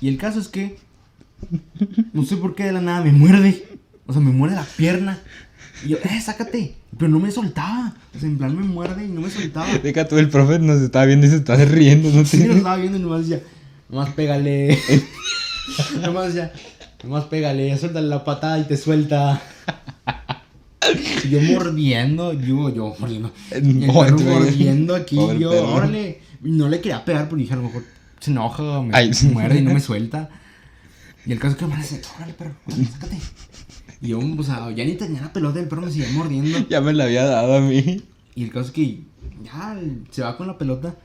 [0.00, 0.78] Y el caso es que
[2.12, 3.78] no sé por qué de la nada me muerde.
[4.06, 5.18] O sea, me muerde la pierna.
[5.84, 6.74] Y yo, eh, sácate.
[6.96, 7.94] Pero no me soltaba.
[8.14, 9.66] O sea, en plan me muerde y no me soltaba.
[9.78, 12.24] Deja tú, el profe nos estaba viendo y se está riendo, ¿no?
[12.24, 12.52] Sí, te...
[12.52, 13.42] estaba viendo y nomás decía,
[13.88, 14.78] nomás pégale.
[16.02, 16.52] nomás decía,
[17.04, 19.40] nomás pégale, suéltale la patada y te suelta.
[21.24, 23.32] Y yo mordiendo, yo, yo mordiendo.
[23.50, 24.12] El No, ves.
[24.12, 25.74] mordiendo aquí, Pobre yo, perro.
[25.74, 26.20] órale.
[26.40, 27.84] No le quería pegar, pero dije, a lo mejor
[28.20, 29.10] se enoja, me Ay.
[29.32, 30.30] muerde y no me suelta.
[31.26, 33.16] Y el caso es que me dice, órale, perro, órale, sácate.
[34.00, 36.58] Y yo, o sea, ya ni tenía la pelota, el perro me seguía mordiendo.
[36.70, 38.02] Ya me la había dado a mí.
[38.34, 39.02] Y el caso es que
[39.42, 39.80] ya
[40.10, 40.96] se va con la pelota.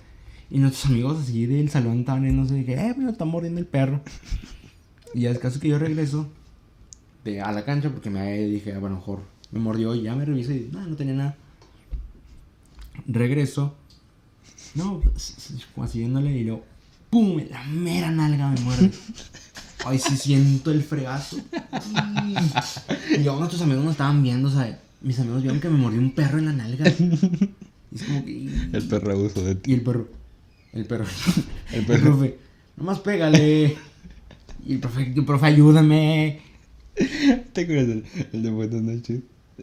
[0.50, 3.66] Y nuestros amigos así del salón estaban viendo, de que, eh, me está mordiendo el
[3.66, 4.02] perro.
[5.16, 6.28] Y ya el caso es que yo regreso
[7.24, 9.22] de, a la cancha porque me dije, "Ah, bueno, mejor
[9.52, 11.38] me mordió y ya me revisé y nada, no tenía nada.
[13.08, 13.76] Regreso.
[14.76, 15.02] No,
[15.82, 16.64] así viéndole y luego,
[17.10, 17.40] ¡pum!
[17.40, 18.92] en La mera nalga me muerde.
[19.86, 21.38] Ay, sí siento el fregazo.
[23.12, 26.00] Y luego nuestros amigos nos estaban viendo, o sea, mis amigos vieron que me mordió
[26.00, 26.86] un perro en la nalga.
[27.92, 28.50] Y es como que...
[28.74, 29.72] El perro abusó de ti.
[29.72, 30.08] Y el perro.
[30.74, 31.06] El perro.
[31.72, 32.02] El El, perro.
[32.04, 32.38] profe.
[32.78, 33.78] Nomás pégale.
[34.66, 36.42] Y el profe, el profe, ayúdame.
[37.54, 39.20] ¿Te acuerdas del el de buenas noches?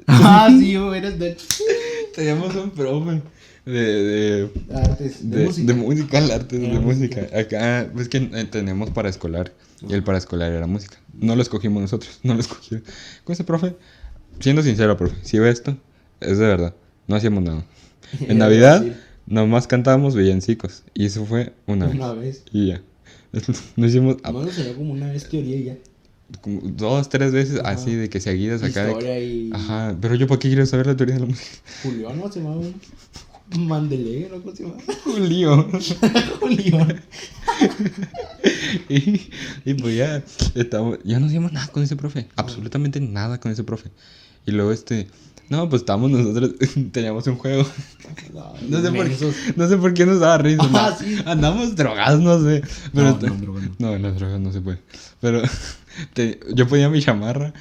[0.07, 1.37] Ah, sí, eres de
[2.14, 3.23] Teníamos un profe
[3.65, 5.67] de, de, artes, de, de, música.
[5.73, 7.27] de música, el arte de, Era música.
[7.39, 9.53] Acá, pues que eh, tenemos paraescolar.
[9.87, 10.99] Y el paraescolar era música.
[11.15, 12.81] No lo escogimos nosotros, no lo escogió.
[13.25, 13.77] Con ese profe,
[14.41, 15.77] siendo sincero, profe, si ve esto,
[16.21, 16.75] es de verdad.
[17.07, 17.65] No hacíamos nada.
[18.21, 18.85] En Navidad,
[19.27, 20.83] nomás cantábamos villancicos.
[20.95, 21.95] Y eso fue una vez.
[21.95, 22.45] Una vez.
[22.53, 22.83] Y ya.
[23.77, 25.77] No hicimos nos salió como una vez teoría y ya.
[26.41, 27.71] como dos, tres veces Ajá.
[27.71, 28.85] así de que seguidas acá.
[28.87, 29.51] de que- Historia y.
[29.53, 31.51] Ajá, pero yo para qué quiero saber la teoría de la música.
[31.85, 32.73] Julián no se llama uno.
[33.59, 34.40] Mandelé, ¿no?
[34.42, 34.76] ¿Cómo se llama?
[35.05, 35.68] Julio.
[36.40, 36.86] Julio.
[38.88, 39.30] y,
[39.64, 40.22] y pues ya,
[40.55, 42.28] estamos, ya no hacíamos nada con ese profe.
[42.36, 43.90] Absolutamente nada con ese profe.
[44.46, 45.09] Y luego este.
[45.48, 46.53] No, pues estábamos nosotros,
[46.92, 47.66] teníamos un juego.
[48.68, 49.09] No sé, por,
[49.57, 50.62] no sé por qué nos daba risa.
[50.72, 51.16] Ah, sí.
[51.26, 52.62] Andamos drogados, no sé.
[52.94, 53.74] Pero No, no, drogas no.
[53.88, 54.78] no, en las drogas no se puede.
[55.20, 55.42] Pero
[56.14, 57.53] te- yo ponía mi chamarra.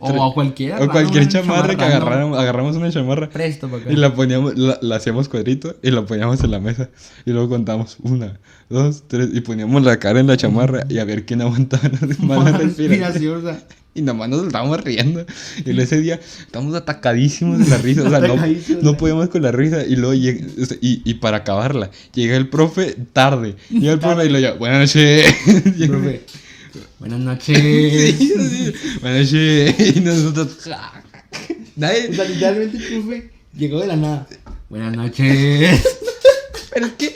[0.00, 0.82] O a cualquiera.
[0.82, 1.92] o cualquier una chamarra que random.
[1.96, 3.28] agarráramos, agarramos una chamarra.
[3.28, 3.90] Presto acá.
[3.92, 6.88] Y la poníamos, la, la hacíamos cuadrito y la poníamos en la mesa.
[7.26, 9.28] Y luego contamos una, dos, tres.
[9.32, 13.58] Y poníamos la cara en la chamarra y a ver quién aguantaba la respiración.
[13.92, 15.26] Y nomás nos estábamos riendo.
[15.58, 18.04] Y luego ese día estábamos atacadísimos de la risa.
[18.04, 18.36] O sea, no,
[18.82, 19.84] no podíamos con la risa.
[19.84, 20.46] Y luego llega,
[20.80, 23.56] y, y para acabarla, llega el profe tarde.
[23.68, 25.34] Llega el profe y lo ya, buenas noches.
[25.88, 26.24] Profe.
[26.98, 27.58] Buenas noches.
[28.18, 29.96] Sí, sí, buenas noches.
[29.96, 30.68] Y nosotros.
[31.76, 34.28] Nadie, O sea, literalmente el profe llegó de la nada.
[34.68, 35.80] Buenas noches.
[36.72, 37.14] Pero es que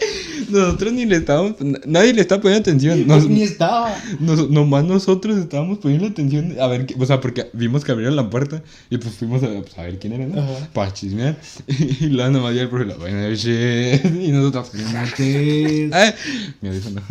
[0.48, 1.54] nosotros ni le estábamos.
[1.86, 3.06] Nadie le está poniendo atención.
[3.06, 3.94] Nos, Ni estaba.
[4.18, 6.56] nos- nomás nosotros estábamos poniendo atención.
[6.60, 9.48] A ver, qué- o sea, porque vimos que abrieron la puerta y pues fuimos a,
[9.48, 10.40] pues, a ver quién era, ¿no?
[10.42, 10.68] Ajá.
[10.72, 11.38] Para chismear.
[11.68, 13.94] Y luego nomás ya el profe, la buena noche.
[14.04, 14.70] Y nosotros.
[14.72, 15.92] Buenas noches.
[15.92, 16.14] ¡Ay!
[16.60, 17.02] Mi audífono.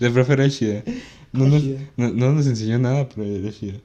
[0.00, 0.82] El profe era chida.
[1.32, 1.62] No nos,
[1.96, 3.78] no, no nos enseñó nada, pero era chida.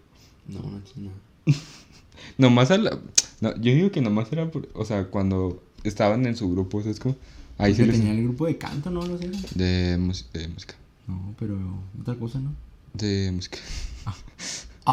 [0.48, 1.12] No, no, no.
[2.38, 2.98] Nomás a la.
[3.42, 4.50] No, yo digo que nomás era.
[4.50, 7.16] por- o sea, cuando estaban en su grupo, ¿sabes cómo?
[7.58, 7.98] Ahí sí Que les.
[7.98, 9.06] tenía el grupo de canto, ¿no?
[9.06, 9.30] No sé.
[9.54, 10.76] De, mus- de música.
[11.08, 11.58] No, pero
[12.02, 12.54] otra cosa, ¿no?
[12.94, 13.60] De música.
[14.06, 14.16] Ah,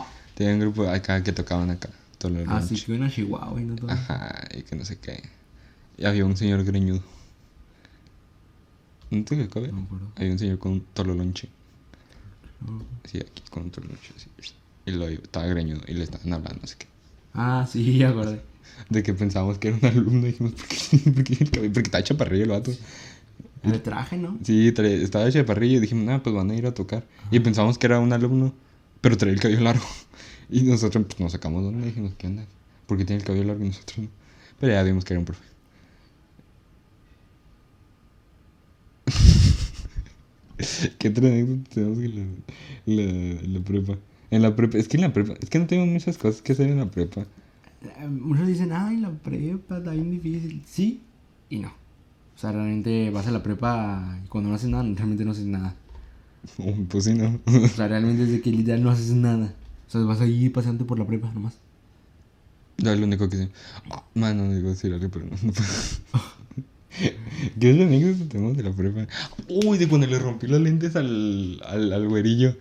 [0.34, 1.90] Tenían un grupo acá que tocaban acá.
[2.18, 3.90] Todo lo así que una Chihuahua y no todo.
[3.90, 5.22] Ajá, y que no sé qué.
[5.98, 7.02] Y había un señor greñudo.
[9.12, 9.72] ¿No te acuerdas?
[9.72, 10.06] No me acuerdo.
[10.16, 11.48] Había un señor con un tololonche.
[12.66, 12.82] No.
[13.04, 14.12] Sí, aquí con un tololonche.
[14.16, 14.28] así.
[14.86, 16.86] Y lo estaba greñudo y le estaban hablando, no sé qué.
[17.34, 18.40] Ah, sí, ya acordé.
[18.88, 20.26] De que pensábamos que era un alumno.
[20.26, 21.10] Y dijimos, ¿por qué?
[21.10, 21.72] ¿Por qué el cabello?
[21.74, 22.72] Porque está chaparrillo el vato.
[23.62, 24.38] El traje, ¿no?
[24.42, 27.04] Sí, trae- estaba chaparrillo y dijimos, nada, pues van a ir a tocar.
[27.30, 28.52] Y pensamos que era un alumno,
[29.00, 29.84] pero traía el cabello largo.
[30.50, 32.44] Y nosotros pues, nos sacamos de onda y dijimos, ¿qué onda?
[32.86, 34.08] ¿Por qué tiene el cabello largo y nosotros no?
[34.60, 35.42] Pero ya vimos que era un profe.
[40.98, 42.16] ¿Qué otra anécdota tenemos en
[42.86, 43.98] la, la, la prepa?
[44.30, 46.52] En la prepa, es que en la prepa, es que no tengo muchas cosas que
[46.52, 47.26] hacer en la prepa.
[47.82, 50.62] Eh, Muchos dicen, ay, la prepa está bien difícil.
[50.66, 51.02] Sí
[51.52, 51.68] y no.
[51.68, 55.44] O sea, realmente vas a la prepa y cuando no haces nada, realmente no haces
[55.44, 55.76] nada.
[56.58, 57.38] Oh, pues sí, no.
[57.44, 59.54] O sea, realmente es de que literal no haces nada.
[59.86, 61.58] O sea, vas ahí paseando por la prepa nomás.
[62.82, 63.48] No, es lo único que sé.
[63.90, 65.68] Ah, mano, digo decir algo, pero no, no puedo.
[67.58, 69.06] ¿Qué es la anécdota que tenemos de la prepa?
[69.48, 72.56] Uy, de cuando le rompí los lentes al, al, al güerillo.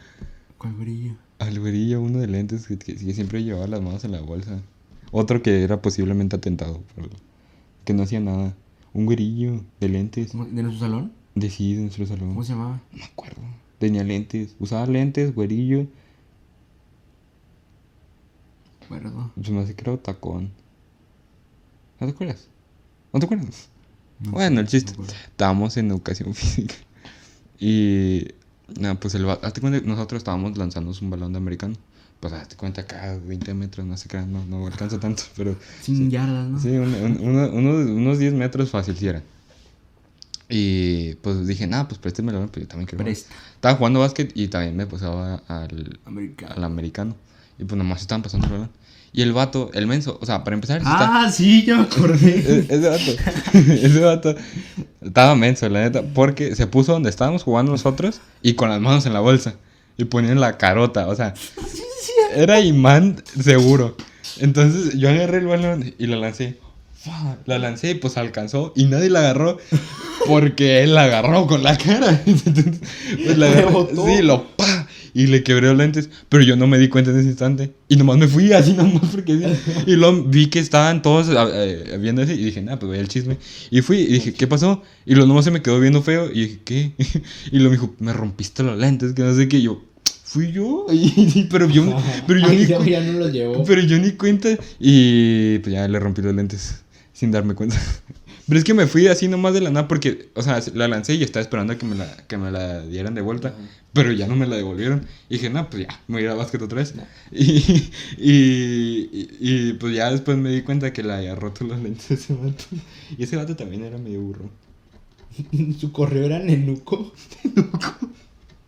[0.57, 1.13] ¿Cuál brillo?
[1.39, 4.61] Al güerillo, uno de lentes que, que- que siempre llevaba las manos en la bolsa.
[5.11, 7.09] Otro que era posiblemente atentado, pero
[7.83, 8.55] que no hacía nada.
[8.93, 10.31] Un güerillo de lentes.
[10.31, 11.11] ¿Cómo- ¿De nuestro salón?
[11.35, 12.29] De sí, de nuestro salón.
[12.29, 12.81] ¿Cómo se llamaba?
[12.91, 13.41] No me acuerdo.
[13.79, 14.55] Tenía lentes.
[14.59, 15.87] Usaba lentes, güerillo.
[18.83, 19.31] Acuerdo.
[19.41, 20.51] Se me hace que era tacón.
[21.99, 22.47] ¿No te acuerdas?
[23.13, 23.69] ¿No te acuerdas?
[24.23, 24.91] No, Bueno, el no chiste.
[24.93, 25.13] acuerdo.
[25.29, 26.75] Estábamos en educación física.
[27.59, 28.27] Y.
[28.79, 31.75] No, pues el hazte cuenta nosotros estábamos lanzando un balón de americano.
[32.21, 35.57] Pues hazte cuenta acá, 20 metros, no sé qué, no, no alcanza tanto, pero.
[35.81, 36.59] Sin yardas, ¿no?
[36.59, 39.21] Sí, un- un- uno- uno- unos 10 metros fácil si era.
[40.49, 43.03] Y pues dije, nada, pues présteme el balón, pues yo también quiero.
[43.03, 43.13] jugar".
[43.13, 43.33] Presta.
[43.55, 46.53] Estaba jugando básquet y también me pasaba al, Americano.
[46.55, 47.15] al americano.
[47.57, 48.69] Y pues nomás estaban pasando el balón.
[49.13, 51.81] Y el vato, el menso, o sea, para empezar, sí está- Ah, sí, ya me
[51.83, 52.65] e- acordé.
[52.69, 53.11] ese vato,
[53.53, 54.35] ese vato
[55.01, 59.05] estaba menso, la neta, porque se puso donde estábamos jugando nosotros y con las manos
[59.05, 59.55] en la bolsa
[59.97, 61.33] y ponían la carota, o sea,
[62.35, 63.97] era imán seguro.
[64.39, 66.57] Entonces yo agarré el balón y la lancé.
[67.47, 69.57] La lancé y pues alcanzó y nadie la agarró
[70.27, 72.21] porque él la agarró con la cara.
[72.27, 72.79] Entonces,
[73.25, 74.05] pues la agarré, Rebotó.
[74.05, 74.45] sí, lo
[75.13, 77.95] y le quebré los lentes, pero yo no me di cuenta en ese instante y
[77.97, 79.71] nomás me fui así nomás porque sí.
[79.87, 83.07] y luego vi que estaban todos eh, viendo así y dije, "Nah, pues voy al
[83.07, 83.37] chisme."
[83.69, 86.41] Y fui y dije, "¿Qué pasó?" Y lo nomás se me quedó viendo feo y
[86.41, 86.91] dije, ¿qué?
[87.51, 89.83] Y lo me dijo, "Me rompiste los lentes, que no sé qué." Y yo,
[90.23, 91.83] "Fui yo." Y- pero yo
[92.27, 93.63] pero yo Ay, ni ya, no lo llevó.
[93.65, 94.49] pero yo ni cuenta.
[94.79, 96.81] Y pues ya le rompí los lentes
[97.13, 97.75] sin darme cuenta.
[98.47, 101.13] Pero es que me fui así nomás de la nada porque, o sea, la lancé
[101.15, 103.49] y estaba esperando a que me la, que me la dieran de vuelta.
[103.49, 103.57] Ajá.
[103.93, 105.05] Pero ya no me la devolvieron.
[105.29, 106.95] Y dije, no, pues ya, me voy a ir a básquet otra vez.
[106.95, 107.03] No.
[107.31, 111.79] Y, y, y, y, pues ya después me di cuenta que le había roto los
[111.79, 112.63] lentes a ese vato.
[113.17, 114.49] Y ese vato también era medio burro.
[115.79, 117.11] Su correo era Nenuco.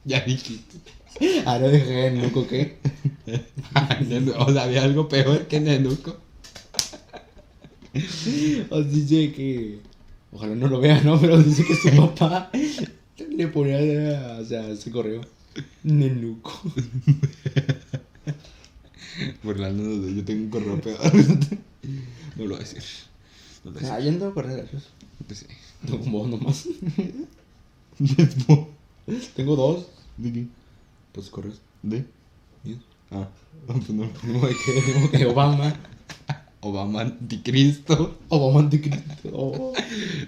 [0.03, 0.78] Ya dijiste.
[1.45, 2.78] Ahora dejé Nenuco, ¿qué?
[4.38, 6.17] o sea, había algo peor que Nenuco.
[8.69, 9.80] Os dice que.
[10.34, 11.21] Ojalá no lo vea, ¿no?
[11.21, 12.49] Pero dice que su papá
[13.18, 15.22] le ponía, o sea, ese correo.
[15.84, 16.61] Nenuco.
[19.43, 20.99] Burlándonos de yo tengo un correo peor.
[22.36, 22.82] No lo voy a decir.
[23.64, 24.88] No lo voy a Ah, yo no tengo correo gracioso.
[25.28, 25.47] decir.
[25.49, 25.55] Sí.
[25.86, 26.68] Tengo como dos nomás.
[27.99, 28.28] ¿De
[29.36, 29.86] Tengo dos.
[30.32, 30.47] qué?
[31.11, 31.61] Pues correos.
[31.84, 32.03] ¿De?
[32.66, 32.78] ¿Y?
[33.11, 33.28] Ah,
[33.68, 34.09] pues no.
[34.22, 34.55] Como de
[35.11, 35.76] que Obama.
[36.64, 38.18] Obama anticristo.
[38.30, 39.30] Obama anticristo.
[39.34, 39.74] Oh.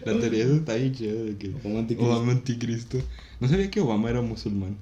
[0.05, 2.13] La teoría está bien chida de que Obama anticristo.
[2.13, 2.97] Obama anticristo.
[3.39, 4.75] No sabía que Obama era musulmán.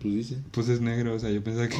[0.00, 0.36] Pues dice.
[0.50, 1.76] Pues es negro, o sea, yo pensaba que.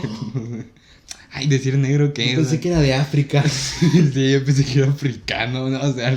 [1.30, 2.36] Ay, decir negro, ¿qué Yo es?
[2.38, 3.42] pensé que era de África.
[3.48, 5.80] sí, yo pensé que era africano, ¿no?
[5.80, 6.16] O sea.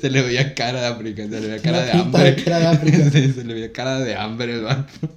[0.00, 2.24] Se le veía cara de África, se le veía cara de hambre.
[2.32, 2.98] de cara de África.
[3.12, 5.08] Sí, se le veía cara de hambre el vato.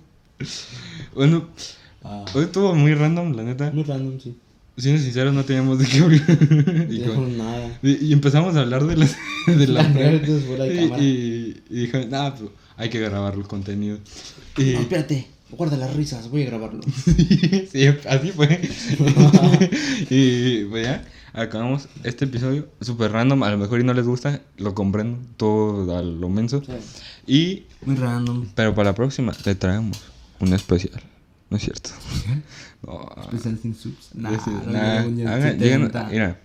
[1.16, 1.49] Bueno,
[2.08, 3.72] Ah, hoy estuvo muy random, la neta.
[3.72, 4.38] muy random, sí.
[4.78, 6.22] Siendo sinceros, no teníamos de qué hablar.
[6.91, 7.80] y, No como- nada.
[7.82, 9.16] y- y empezamos a hablar de las.
[9.47, 11.03] De nerds fuera de y, cámara.
[11.03, 13.97] y, y dijo, nada, pues hay que grabar el contenido.
[14.58, 15.28] Y, No, espérate.
[15.51, 16.82] Guarda las risas, voy a grabarlo.
[17.72, 18.60] sí, así fue.
[20.10, 23.43] y pues ya, acabamos este episodio súper random.
[23.43, 26.62] A lo mejor y no les gusta, lo comprendo, todo a lo menso.
[27.28, 28.47] Y, Muy random.
[28.56, 30.01] pero para la próxima le traemos
[30.39, 31.01] un especial.
[31.50, 31.89] ¿No es cierto?
[32.86, 33.10] No,
[33.74, 34.12] subs.
[34.14, 35.60] Nah, yo sí- no, nah, no, ya hagan- 70.
[35.60, 36.39] llegan- mira,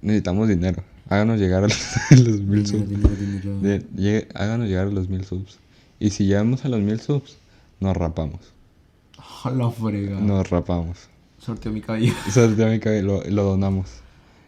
[0.00, 0.84] necesitamos dinero.
[1.08, 1.80] Háganos llegar a los,
[2.10, 2.88] los mil subs.
[2.88, 3.60] dinero, dinero.
[3.60, 5.58] De- llegue- háganos llegar a los mil subs.
[5.98, 7.36] Y si llegamos a los mil subs,
[7.80, 8.40] nos rapamos.
[9.44, 10.20] La frega.
[10.20, 10.98] Nos rapamos.
[11.38, 12.12] Sorteo mi cabello.
[12.34, 13.88] De mi cabello, lo, lo donamos.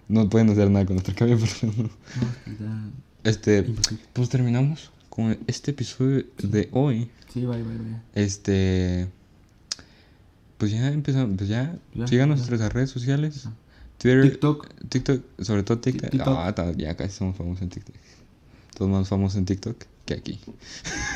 [0.08, 1.82] No pueden hacer nada con nuestro cabello, pero no.
[1.84, 2.92] No,
[3.24, 4.04] Este, Imposible.
[4.12, 7.10] pues terminamos con este episodio de hoy.
[7.32, 8.02] Sí, vaya, vaya, vaya.
[8.14, 9.08] Este,
[10.62, 13.48] pues ya empezamos, pues ya, Ya, síganos en nuestras redes sociales.
[13.98, 14.68] Twitter, TikTok.
[14.88, 16.10] TikTok, sobre todo TikTok.
[16.10, 16.28] TikTok.
[16.38, 17.96] Ah, ya casi somos famosos en TikTok.
[18.76, 20.38] Todos más famosos en TikTok que aquí.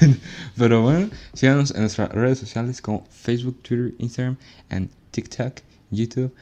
[0.56, 4.36] Pero bueno, síganos en nuestras redes sociales como Facebook, Twitter, Instagram,
[4.68, 5.60] and TikTok,
[5.92, 6.34] YouTube.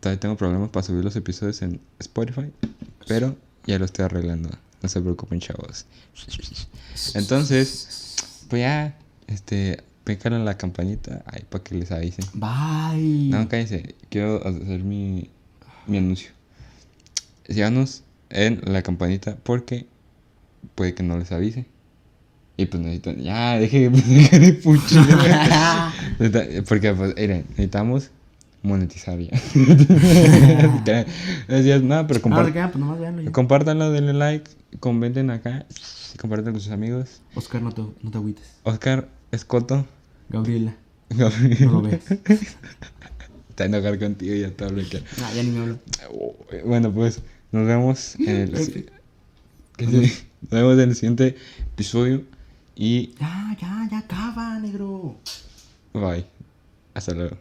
[0.00, 2.50] Todavía tengo problemas para subir los episodios en Spotify,
[3.06, 4.48] pero ya lo estoy arreglando.
[4.80, 5.84] No se preocupen, chavos.
[7.14, 8.16] Entonces,
[8.48, 8.96] pues ya,
[9.26, 12.24] este, pícale la campanita ahí para que les avisen.
[12.34, 13.28] Bye.
[13.30, 13.94] No, cállense.
[14.10, 15.30] Quiero hacer mi,
[15.86, 16.30] mi anuncio.
[17.48, 19.86] Síganos en la campanita porque
[20.74, 21.66] puede que no les avise.
[22.56, 23.16] Y pues necesitan.
[23.16, 25.04] Ya, deje, deje de puchar.
[26.68, 28.10] Porque, pues, miren, necesitamos
[28.62, 29.30] monetizar ya.
[31.48, 32.68] Decías, nada, pero Ah, ¿de compar- qué?
[33.14, 35.66] Pues compártanlo, denle like, comenten acá,
[36.20, 37.22] compartan con sus amigos.
[37.34, 38.44] Oscar, no te, no te agüites.
[38.62, 39.86] Oscar Escoto.
[40.28, 40.74] Gabriela,
[41.10, 41.66] Gabriel.
[41.66, 42.04] no lo ves.
[43.54, 44.98] Te enojar contigo y ya te hablé que.
[45.22, 45.78] Ah, ya ni me hablo.
[46.64, 47.20] Bueno, pues
[47.52, 48.50] nos vemos en el,
[49.78, 51.36] nos vemos en el siguiente
[51.72, 52.24] episodio
[52.74, 55.16] y Ya, ya, ya acaba, negro.
[55.92, 56.24] bye.
[56.94, 57.36] Hasta luego.